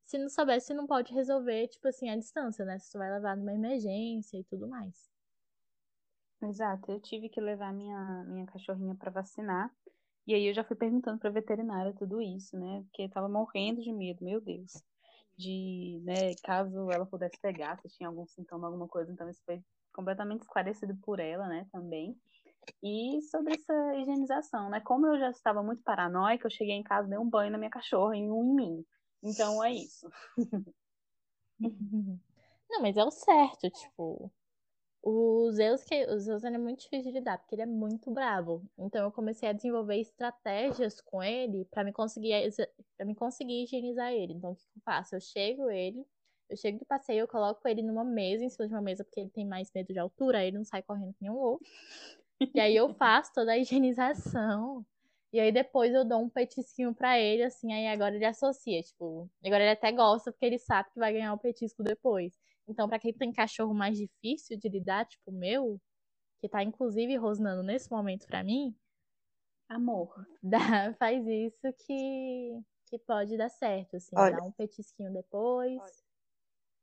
Se 0.06 0.16
não 0.16 0.30
souber, 0.30 0.60
você 0.60 0.72
não 0.72 0.86
pode 0.86 1.12
resolver, 1.12 1.68
tipo 1.68 1.86
assim, 1.88 2.08
à 2.08 2.16
distância, 2.16 2.64
né? 2.64 2.78
Você 2.78 2.96
vai 2.96 3.10
levar 3.10 3.36
numa 3.36 3.52
emergência 3.52 4.38
e 4.38 4.44
tudo 4.44 4.66
mais. 4.66 5.10
Exato. 6.42 6.92
Eu 6.92 7.00
tive 7.00 7.28
que 7.28 7.40
levar 7.40 7.74
minha, 7.74 8.24
minha 8.24 8.46
cachorrinha 8.46 8.94
para 8.94 9.10
vacinar. 9.10 9.70
E 10.26 10.34
aí 10.34 10.46
eu 10.46 10.54
já 10.54 10.64
fui 10.64 10.76
perguntando 10.76 11.18
para 11.18 11.30
veterinária 11.30 11.94
tudo 11.98 12.20
isso, 12.20 12.58
né? 12.58 12.82
Porque 12.84 13.02
eu 13.02 13.10
tava 13.10 13.28
morrendo 13.28 13.82
de 13.82 13.92
medo, 13.92 14.24
meu 14.24 14.40
Deus. 14.40 14.72
De, 15.36 16.00
né, 16.04 16.34
caso 16.44 16.90
ela 16.92 17.04
pudesse 17.04 17.38
pegar, 17.40 17.78
se 17.80 17.88
tinha 17.88 18.08
algum 18.08 18.26
sintoma, 18.26 18.68
alguma 18.68 18.86
coisa, 18.86 19.10
então 19.12 19.28
isso 19.28 19.42
foi 19.44 19.60
completamente 19.92 20.42
esclarecido 20.42 20.96
por 21.02 21.18
ela, 21.18 21.48
né, 21.48 21.66
também. 21.72 22.16
E 22.82 23.20
sobre 23.30 23.54
essa 23.54 23.94
higienização, 23.96 24.70
né? 24.70 24.80
Como 24.80 25.06
eu 25.06 25.18
já 25.18 25.30
estava 25.30 25.62
muito 25.62 25.82
paranoica, 25.82 26.46
eu 26.46 26.50
cheguei 26.50 26.74
em 26.74 26.82
casa, 26.82 27.08
dei 27.08 27.18
um 27.18 27.28
banho 27.28 27.50
na 27.52 27.58
minha 27.58 27.70
cachorra 27.70 28.16
e 28.16 28.30
um 28.30 28.42
em 28.44 28.54
mim. 28.54 28.86
Então 29.22 29.62
é 29.62 29.72
isso. 29.72 30.08
Não, 32.70 32.82
mas 32.82 32.96
é 32.96 33.04
o 33.04 33.10
certo, 33.10 33.70
tipo, 33.70 34.30
o 35.06 35.52
Zeus, 35.52 35.84
que, 35.84 36.06
o 36.06 36.18
Zeus 36.18 36.42
é 36.44 36.56
muito 36.56 36.80
difícil 36.80 37.12
de 37.12 37.18
lidar, 37.18 37.36
porque 37.36 37.54
ele 37.54 37.62
é 37.62 37.66
muito 37.66 38.10
bravo. 38.10 38.62
Então 38.78 39.04
eu 39.04 39.12
comecei 39.12 39.46
a 39.46 39.52
desenvolver 39.52 40.00
estratégias 40.00 40.98
com 41.02 41.22
ele 41.22 41.66
para 41.66 41.84
me 41.84 41.92
conseguir 41.92 42.32
para 42.96 43.04
me 43.04 43.14
conseguir 43.14 43.64
higienizar 43.64 44.12
ele. 44.12 44.32
Então 44.32 44.52
o 44.52 44.56
que 44.56 44.62
eu 44.62 44.82
faço? 44.82 45.14
Eu 45.14 45.20
chego 45.20 45.68
ele, 45.68 46.06
eu 46.48 46.56
chego 46.56 46.78
do 46.78 46.86
passeio, 46.86 47.20
eu 47.20 47.28
coloco 47.28 47.68
ele 47.68 47.82
numa 47.82 48.02
mesa, 48.02 48.44
em 48.44 48.48
cima 48.48 48.66
de 48.66 48.72
uma 48.72 48.80
mesa, 48.80 49.04
porque 49.04 49.20
ele 49.20 49.28
tem 49.28 49.46
mais 49.46 49.70
medo 49.74 49.92
de 49.92 49.98
altura, 49.98 50.38
aí 50.38 50.48
ele 50.48 50.56
não 50.56 50.64
sai 50.64 50.82
correndo 50.82 51.12
que 51.12 51.22
nem 51.22 51.30
louco. 51.30 51.62
E 52.54 52.58
aí 52.58 52.74
eu 52.74 52.88
faço 52.94 53.32
toda 53.34 53.52
a 53.52 53.58
higienização. 53.58 54.86
E 55.34 55.38
aí 55.38 55.52
depois 55.52 55.92
eu 55.92 56.04
dou 56.04 56.20
um 56.20 56.28
petisquinho 56.30 56.94
para 56.94 57.18
ele, 57.18 57.42
assim, 57.42 57.72
aí 57.74 57.88
agora 57.88 58.14
ele 58.14 58.24
associa, 58.24 58.80
tipo, 58.82 59.28
agora 59.44 59.64
ele 59.64 59.72
até 59.72 59.92
gosta 59.92 60.32
porque 60.32 60.46
ele 60.46 60.58
sabe 60.58 60.90
que 60.92 60.98
vai 60.98 61.12
ganhar 61.12 61.34
o 61.34 61.38
petisco 61.38 61.82
depois. 61.82 62.32
Então, 62.68 62.88
para 62.88 62.98
quem 62.98 63.12
tem 63.12 63.32
cachorro 63.32 63.74
mais 63.74 63.96
difícil 63.98 64.58
de 64.58 64.68
lidar, 64.68 65.06
tipo 65.06 65.30
o 65.30 65.34
meu, 65.34 65.80
que 66.40 66.48
tá 66.48 66.62
inclusive 66.62 67.16
rosnando 67.16 67.62
nesse 67.62 67.90
momento 67.90 68.26
para 68.26 68.44
mim, 68.44 68.76
amor, 69.68 70.14
dá, 70.42 70.94
faz 70.94 71.26
isso 71.26 71.72
que 71.86 72.60
que 72.86 72.98
pode 72.98 73.36
dar 73.38 73.48
certo, 73.50 73.96
assim, 73.96 74.16
Olha, 74.16 74.30
dá 74.30 74.42
um 74.44 74.52
petisquinho 74.52 75.12
depois. 75.12 75.82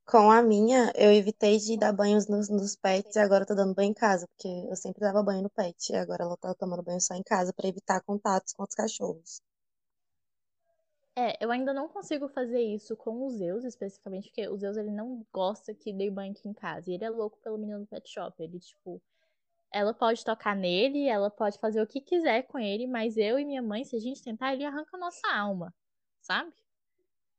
Com 0.05 0.29
a 0.29 0.43
minha, 0.43 0.91
eu 0.95 1.11
evitei 1.11 1.57
de 1.57 1.75
dar 1.75 1.91
banhos 1.91 2.27
nos, 2.27 2.49
nos 2.49 2.75
pets 2.75 3.15
e 3.15 3.19
agora 3.19 3.41
eu 3.41 3.47
tô 3.47 3.55
dando 3.55 3.73
banho 3.73 3.89
em 3.89 3.93
casa, 3.95 4.27
porque 4.27 4.47
eu 4.69 4.75
sempre 4.75 4.99
dava 5.01 5.23
banho 5.23 5.41
no 5.41 5.49
pet 5.49 5.91
e 5.91 5.95
agora 5.95 6.23
ela 6.23 6.37
tá 6.37 6.53
tomando 6.53 6.83
banho 6.83 7.01
só 7.01 7.15
em 7.15 7.23
casa 7.23 7.51
para 7.51 7.67
evitar 7.67 7.99
contatos 8.03 8.53
com 8.53 8.61
os 8.61 8.75
cachorros. 8.75 9.41
É, 11.15 11.43
eu 11.43 11.51
ainda 11.51 11.73
não 11.73 11.89
consigo 11.89 12.29
fazer 12.29 12.61
isso 12.61 12.95
com 12.95 13.25
o 13.25 13.29
Zeus, 13.29 13.65
especificamente, 13.65 14.29
porque 14.29 14.47
o 14.47 14.57
Zeus 14.57 14.77
ele 14.77 14.91
não 14.91 15.25
gosta 15.31 15.73
que 15.73 15.91
dê 15.91 16.09
banho 16.09 16.31
aqui 16.31 16.47
em 16.47 16.53
casa. 16.53 16.89
E 16.89 16.93
ele 16.93 17.03
é 17.03 17.09
louco 17.09 17.37
pelo 17.43 17.57
menino 17.57 17.81
do 17.81 17.87
pet 17.87 18.09
shop. 18.09 18.41
Ele, 18.41 18.59
tipo, 18.59 19.01
ela 19.71 19.93
pode 19.93 20.23
tocar 20.23 20.55
nele, 20.55 21.07
ela 21.07 21.29
pode 21.29 21.57
fazer 21.59 21.81
o 21.81 21.87
que 21.87 21.99
quiser 21.99 22.43
com 22.43 22.57
ele, 22.57 22.87
mas 22.87 23.17
eu 23.17 23.37
e 23.37 23.45
minha 23.45 23.61
mãe, 23.61 23.83
se 23.83 23.95
a 23.95 23.99
gente 23.99 24.23
tentar, 24.23 24.53
ele 24.53 24.63
arranca 24.63 24.95
a 24.95 24.99
nossa 24.99 25.27
alma, 25.33 25.73
sabe? 26.21 26.53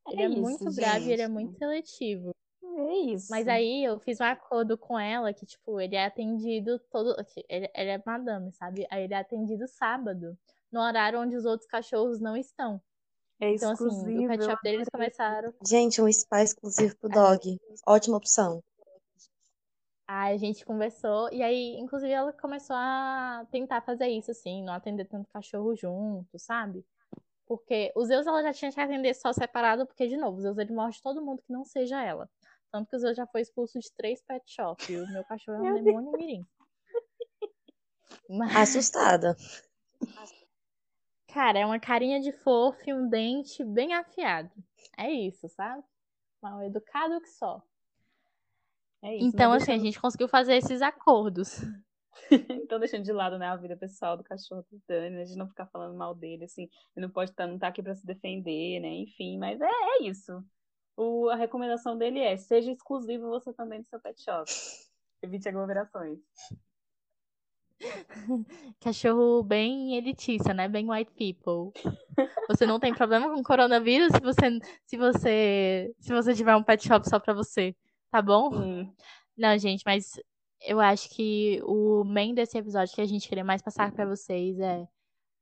É 0.08 0.12
ele 0.12 0.22
é, 0.22 0.28
isso, 0.28 0.40
muito 0.40 0.64
gente. 0.64 0.74
bravo 0.74 1.04
e 1.06 1.12
ele 1.12 1.22
é 1.22 1.28
muito 1.28 1.56
seletivo. 1.56 2.34
É 2.62 2.96
isso. 3.12 3.28
Mas 3.30 3.48
aí 3.48 3.84
eu 3.84 3.98
fiz 4.00 4.20
um 4.20 4.24
acordo 4.24 4.76
com 4.76 4.98
ela 4.98 5.32
que, 5.32 5.46
tipo, 5.46 5.80
ele 5.80 5.96
é 5.96 6.06
atendido 6.06 6.78
todo. 6.90 7.14
Ele, 7.48 7.70
ele 7.74 7.90
é 7.90 8.02
madame, 8.04 8.52
sabe? 8.52 8.86
Aí 8.90 9.04
ele 9.04 9.14
é 9.14 9.18
atendido 9.18 9.66
sábado, 9.68 10.36
no 10.70 10.80
horário 10.80 11.20
onde 11.20 11.36
os 11.36 11.44
outros 11.44 11.68
cachorros 11.68 12.20
não 12.20 12.36
estão. 12.36 12.80
É 13.42 13.50
Então, 13.50 13.72
assim, 13.72 13.86
exclusivo. 13.86 14.24
o 14.24 14.28
pet 14.28 14.44
shop 14.44 14.62
deles 14.62 14.88
começaram. 14.88 15.52
Gente, 15.66 16.00
um 16.00 16.12
spa 16.12 16.44
exclusivo 16.44 16.96
pro 16.96 17.08
dog. 17.08 17.58
Ótima 17.84 18.16
opção. 18.16 18.62
Aí 20.06 20.34
a 20.34 20.38
gente 20.38 20.64
conversou, 20.64 21.28
e 21.32 21.42
aí, 21.42 21.76
inclusive, 21.76 22.12
ela 22.12 22.32
começou 22.32 22.76
a 22.76 23.44
tentar 23.50 23.80
fazer 23.80 24.06
isso, 24.06 24.30
assim, 24.30 24.62
não 24.62 24.72
atender 24.72 25.06
tanto 25.06 25.28
cachorro 25.32 25.74
junto, 25.74 26.38
sabe? 26.38 26.84
Porque 27.44 27.92
o 27.96 28.04
Zeus 28.04 28.26
ela 28.28 28.42
já 28.42 28.52
tinha 28.52 28.70
que 28.70 28.80
atender 28.80 29.14
só 29.14 29.32
separado, 29.32 29.86
porque, 29.86 30.06
de 30.06 30.16
novo, 30.16 30.38
o 30.38 30.40
Zeus 30.40 30.58
ele 30.58 30.72
morde 30.72 31.02
todo 31.02 31.24
mundo 31.24 31.42
que 31.42 31.52
não 31.52 31.64
seja 31.64 32.00
ela. 32.00 32.30
Tanto 32.70 32.90
que 32.90 32.96
o 32.96 32.98
Zeus 33.00 33.16
já 33.16 33.26
foi 33.26 33.40
expulso 33.40 33.80
de 33.80 33.92
três 33.92 34.22
pet 34.22 34.44
shops, 34.46 34.88
e 34.88 34.96
o 34.96 35.06
meu 35.12 35.24
cachorro 35.24 35.58
é 35.58 35.60
um 35.70 35.74
Meu 35.74 35.82
demônio 35.82 36.12
mirim. 36.12 36.46
Mas, 38.30 38.56
Assustada. 38.56 39.36
Cara, 41.32 41.58
é 41.58 41.66
uma 41.66 41.80
carinha 41.80 42.20
de 42.20 42.32
fofo 42.32 42.78
e 42.86 42.92
um 42.92 43.08
dente 43.08 43.64
bem 43.64 43.94
afiado. 43.94 44.50
É 44.96 45.10
isso, 45.10 45.48
sabe? 45.48 45.82
Mal 46.42 46.62
educado 46.62 47.20
que 47.20 47.28
só. 47.28 47.62
É 49.02 49.16
isso. 49.16 49.26
Então, 49.26 49.52
assim, 49.52 49.64
a 49.64 49.66
deixando- 49.74 49.84
gente 49.86 50.00
conseguiu 50.00 50.28
fazer 50.28 50.54
esses 50.54 50.82
acordos. 50.82 51.60
Então, 52.50 52.78
deixando 52.78 53.04
de 53.04 53.12
lado, 53.12 53.38
né, 53.38 53.46
a 53.46 53.56
vida 53.56 53.74
pessoal 53.74 54.18
do 54.18 54.22
cachorro 54.22 54.64
do 54.70 54.80
Dani, 54.86 55.16
né? 55.16 55.22
A 55.22 55.24
gente 55.24 55.38
não 55.38 55.48
ficar 55.48 55.66
falando 55.66 55.96
mal 55.96 56.14
dele, 56.14 56.44
assim. 56.44 56.68
Ele 56.94 57.06
não 57.06 57.10
pode 57.10 57.30
estar, 57.30 57.46
não 57.46 57.58
tá 57.58 57.68
aqui 57.68 57.82
pra 57.82 57.94
se 57.94 58.06
defender, 58.06 58.80
né? 58.80 58.88
Enfim, 58.88 59.38
mas 59.38 59.58
é, 59.60 59.66
é 59.66 60.02
isso. 60.02 60.44
O, 60.94 61.28
a 61.30 61.34
recomendação 61.36 61.96
dele 61.96 62.20
é, 62.20 62.36
seja 62.36 62.70
exclusivo 62.70 63.28
você 63.28 63.52
também 63.54 63.80
do 63.80 63.88
seu 63.88 63.98
pet 63.98 64.22
shop. 64.22 64.50
Evite 65.22 65.48
aglomerações. 65.48 66.18
Cachorro 68.80 69.42
bem 69.42 69.96
elitista, 69.96 70.54
né? 70.54 70.68
Bem 70.68 70.90
white 70.90 71.12
people. 71.12 71.72
Você 72.48 72.66
não 72.66 72.78
tem 72.80 72.94
problema 72.94 73.28
com 73.32 73.42
coronavírus 73.42 74.12
se 74.12 74.20
você, 74.20 74.58
se 74.86 74.96
você, 74.96 75.94
se 76.00 76.12
você 76.12 76.34
tiver 76.34 76.56
um 76.56 76.62
pet 76.62 76.86
shop 76.86 77.08
só 77.08 77.18
pra 77.18 77.34
você, 77.34 77.74
tá 78.10 78.20
bom? 78.22 78.54
Hum, 78.54 78.92
Não, 79.36 79.56
gente, 79.58 79.82
mas 79.86 80.12
eu 80.60 80.80
acho 80.80 81.08
que 81.10 81.60
o 81.64 82.04
main 82.04 82.34
desse 82.34 82.58
episódio 82.58 82.94
que 82.94 83.00
a 83.00 83.06
gente 83.06 83.28
queria 83.28 83.44
mais 83.44 83.62
passar 83.62 83.92
pra 83.92 84.06
vocês 84.06 84.58
é, 84.60 84.86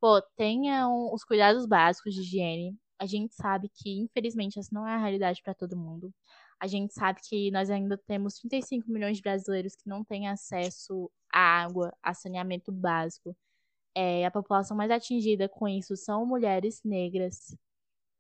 pô, 0.01 0.21
tenham 0.37 1.13
os 1.13 1.25
cuidados 1.25 1.67
básicos 1.67 2.15
de 2.15 2.21
higiene. 2.23 2.77
A 2.99 3.07
gente 3.07 3.35
sabe 3.35 3.71
que, 3.75 3.91
infelizmente, 4.01 4.59
essa 4.59 4.71
não 4.73 4.87
é 4.87 4.95
a 4.95 4.99
realidade 4.99 5.43
pra 5.43 5.55
todo 5.55 5.77
mundo. 5.77 6.13
A 6.61 6.67
gente 6.67 6.93
sabe 6.95 7.21
que 7.27 7.51
nós 7.51 7.71
ainda 7.71 7.99
temos 8.07 8.35
35 8.35 8.91
milhões 8.91 9.17
de 9.17 9.23
brasileiros 9.23 9.75
que 9.75 9.89
não 9.89 10.05
têm 10.05 10.29
acesso 10.29 11.11
à 11.33 11.63
água, 11.63 11.93
a 12.03 12.15
saneamento 12.15 12.73
básico. 12.73 13.37
É, 13.95 14.25
a 14.27 14.31
população 14.31 14.77
mais 14.77 14.91
atingida 14.91 15.49
com 15.49 15.69
isso 15.69 15.97
são 15.97 16.27
mulheres 16.27 16.83
negras. 16.85 17.57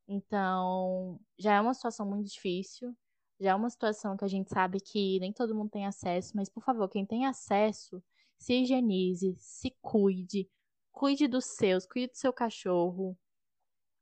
Então, 0.08 1.20
já 1.38 1.54
é 1.54 1.60
uma 1.60 1.74
situação 1.74 2.06
muito 2.06 2.28
difícil. 2.28 2.96
Já 3.40 3.52
é 3.52 3.54
uma 3.54 3.70
situação 3.70 4.16
que 4.16 4.24
a 4.24 4.28
gente 4.28 4.50
sabe 4.50 4.80
que 4.80 5.18
nem 5.20 5.32
todo 5.32 5.54
mundo 5.54 5.70
tem 5.70 5.86
acesso, 5.86 6.36
mas 6.36 6.48
por 6.48 6.62
favor, 6.62 6.88
quem 6.88 7.06
tem 7.06 7.26
acesso, 7.26 8.02
se 8.38 8.54
higienize, 8.54 9.34
se 9.38 9.74
cuide, 9.80 10.48
cuide 10.92 11.28
dos 11.28 11.46
seus, 11.46 11.86
cuide 11.86 12.08
do 12.08 12.16
seu 12.16 12.32
cachorro, 12.32 13.16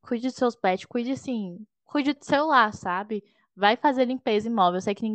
cuide 0.03 0.27
dos 0.29 0.37
seus 0.37 0.57
pets, 0.57 0.87
cuide 0.87 1.13
assim, 1.13 1.65
cuide 1.85 2.15
do 2.15 2.25
seu 2.25 2.47
lar, 2.47 2.75
sabe? 2.75 3.23
Vai 3.55 3.77
fazer 3.77 4.07
limpeza 4.07 4.49
imóvel. 4.49 4.79
Eu 4.79 4.83
sei 4.83 4.95
que 4.95 5.07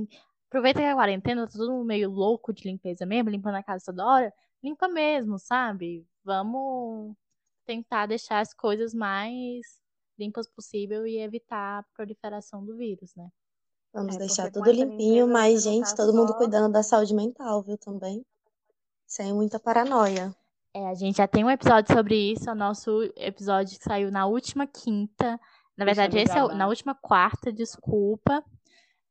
aproveita 0.54 0.80
que 0.80 0.86
a 0.86 0.94
quarentena, 0.94 1.48
tá 1.48 1.54
todo 1.54 1.72
mundo 1.72 1.86
meio 1.86 2.10
louco 2.12 2.54
de 2.54 2.64
limpeza 2.68 3.08
mesmo, 3.08 3.32
limpando 3.32 3.56
a 3.56 3.64
casa 3.64 3.86
toda 3.88 4.06
hora, 4.06 4.34
limpa 4.64 4.88
mesmo, 4.88 5.40
sabe? 5.40 6.06
Vamos 6.24 7.16
tentar 7.66 8.06
deixar 8.06 8.40
as 8.40 8.54
coisas 8.54 8.94
mais 8.94 9.62
limpas 10.18 10.48
possível 10.48 11.08
e 11.08 11.18
evitar 11.18 11.80
a 11.80 11.84
proliferação 11.96 12.64
do 12.64 12.78
vírus, 12.78 13.16
né? 13.16 13.30
Vamos 13.92 14.16
É, 14.16 14.20
deixar 14.20 14.52
tudo 14.52 14.72
limpinho, 14.72 15.28
mas, 15.28 15.64
gente, 15.64 15.90
tá 15.90 15.96
todo 15.96 16.14
mundo 16.14 16.30
só- 16.34 16.38
cuidando 16.38 16.72
da 16.72 16.84
saúde 16.84 17.16
mental, 17.16 17.64
viu, 17.64 17.78
também. 17.78 18.24
Sem 19.08 19.34
muita 19.34 19.60
paranoia. 19.60 20.36
É, 20.72 20.88
a 20.88 20.94
gente 20.94 21.18
já 21.18 21.28
tem 21.28 21.44
um 21.44 21.50
episódio 21.50 21.92
sobre 21.96 22.16
isso, 22.32 22.48
é 22.48 22.54
o 22.54 22.56
nosso 22.56 23.04
episódio 23.16 23.78
que 23.78 23.84
saiu 23.84 24.12
na 24.12 24.28
última 24.28 24.68
quinta. 24.68 25.40
Na 25.76 25.84
verdade, 25.86 26.14
Deixando 26.14 26.30
esse 26.32 26.38
é 26.38 26.44
o- 26.44 26.56
na 26.56 26.68
última 26.68 26.94
quarta, 26.94 27.52
desculpa. 27.52 28.44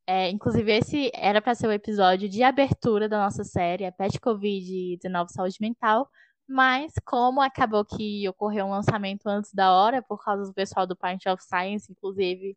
É, 0.06 0.28
inclusive, 0.30 0.70
esse 0.72 1.10
era 1.14 1.40
para 1.40 1.54
ser 1.54 1.68
o 1.68 1.72
episódio 1.72 2.28
de 2.28 2.42
abertura 2.42 3.08
da 3.08 3.18
nossa 3.18 3.44
série, 3.44 3.86
a 3.86 3.92
Pet 3.92 4.18
Covid-19 4.20 5.28
Saúde 5.30 5.56
Mental. 5.60 6.08
Mas, 6.48 6.92
como 7.06 7.40
acabou 7.40 7.84
que 7.84 8.28
ocorreu 8.28 8.66
um 8.66 8.70
lançamento 8.70 9.26
antes 9.28 9.54
da 9.54 9.72
hora, 9.72 10.02
por 10.02 10.22
causa 10.22 10.44
do 10.44 10.52
pessoal 10.52 10.86
do 10.86 10.96
Pint 10.96 11.24
of 11.26 11.42
Science, 11.42 11.90
inclusive, 11.90 12.56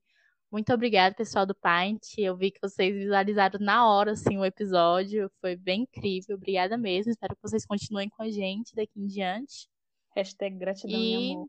muito 0.51 0.73
obrigada, 0.73 1.15
pessoal 1.15 1.45
do 1.45 1.53
Pint. 1.55 2.17
Eu 2.17 2.35
vi 2.35 2.49
que 2.51 2.59
vocês 2.61 2.93
visualizaram 2.95 3.59
na 3.59 3.87
hora, 3.87 4.11
assim, 4.11 4.37
o 4.37 4.45
episódio. 4.45 5.31
Foi 5.39 5.55
bem 5.55 5.83
incrível. 5.83 6.35
Obrigada 6.35 6.77
mesmo. 6.77 7.11
Espero 7.11 7.35
que 7.35 7.41
vocês 7.41 7.65
continuem 7.65 8.09
com 8.09 8.23
a 8.23 8.29
gente 8.29 8.73
daqui 8.75 8.99
em 8.99 9.07
diante. 9.07 9.67
Hashtag 10.15 10.57
gratidão 10.57 10.97
E- 10.99 11.29
e 11.29 11.33
amor. 11.33 11.47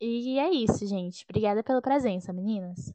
E 0.00 0.38
é 0.38 0.50
isso, 0.50 0.86
gente. 0.86 1.24
Obrigada 1.28 1.62
pela 1.62 1.82
presença, 1.82 2.32
meninas. 2.32 2.92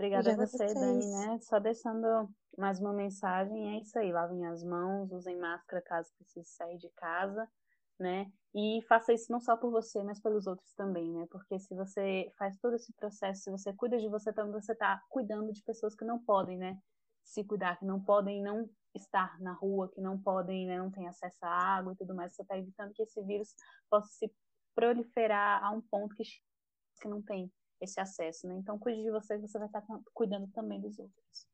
Obrigada 0.00 0.30
a 0.30 0.32
Obrigada 0.32 0.42
a 0.42 0.46
você, 0.46 0.74
Dani, 0.74 1.06
né? 1.10 1.38
Só 1.42 1.58
deixando 1.58 2.30
mais 2.56 2.80
uma 2.80 2.92
mensagem, 2.92 3.76
é 3.76 3.80
isso 3.82 3.98
aí, 3.98 4.10
lavem 4.10 4.46
as 4.46 4.64
mãos, 4.64 5.12
usem 5.12 5.38
máscara 5.38 5.82
caso 5.82 6.10
precise 6.16 6.48
sair 6.48 6.78
de 6.78 6.88
casa, 6.96 7.46
né? 7.98 8.32
E 8.54 8.80
faça 8.88 9.12
isso 9.12 9.30
não 9.30 9.40
só 9.40 9.58
por 9.58 9.70
você, 9.70 10.02
mas 10.02 10.18
pelos 10.18 10.46
outros 10.46 10.72
também, 10.72 11.12
né? 11.12 11.26
Porque 11.30 11.58
se 11.58 11.74
você 11.74 12.32
faz 12.38 12.58
todo 12.58 12.76
esse 12.76 12.94
processo, 12.94 13.42
se 13.42 13.50
você 13.50 13.74
cuida 13.74 13.98
de 13.98 14.08
você 14.08 14.32
também, 14.32 14.52
você 14.52 14.74
tá 14.74 15.02
cuidando 15.10 15.52
de 15.52 15.62
pessoas 15.62 15.94
que 15.94 16.04
não 16.04 16.18
podem, 16.18 16.56
né? 16.56 16.78
Se 17.22 17.44
cuidar, 17.44 17.78
que 17.78 17.84
não 17.84 18.02
podem 18.02 18.42
não 18.42 18.70
estar 18.94 19.38
na 19.38 19.52
rua, 19.52 19.90
que 19.92 20.00
não 20.00 20.18
podem, 20.18 20.66
né, 20.66 20.78
não 20.78 20.90
têm 20.90 21.06
acesso 21.06 21.38
à 21.42 21.50
água 21.50 21.92
e 21.92 21.96
tudo 21.96 22.14
mais. 22.14 22.34
Você 22.34 22.40
está 22.40 22.56
evitando 22.56 22.94
que 22.94 23.02
esse 23.02 23.22
vírus 23.22 23.54
possa 23.90 24.08
se 24.08 24.32
proliferar 24.74 25.62
a 25.62 25.70
um 25.70 25.82
ponto 25.82 26.14
que, 26.16 26.24
que 27.00 27.06
não 27.06 27.20
tem 27.20 27.52
esse 27.80 28.00
acesso, 28.00 28.46
né? 28.46 28.54
Então, 28.54 28.78
cuide 28.78 29.02
de 29.02 29.10
você, 29.10 29.38
você 29.38 29.58
vai 29.58 29.68
estar 29.68 29.82
cuidando 30.12 30.46
também 30.48 30.80
dos 30.80 30.98
outros. 30.98 31.49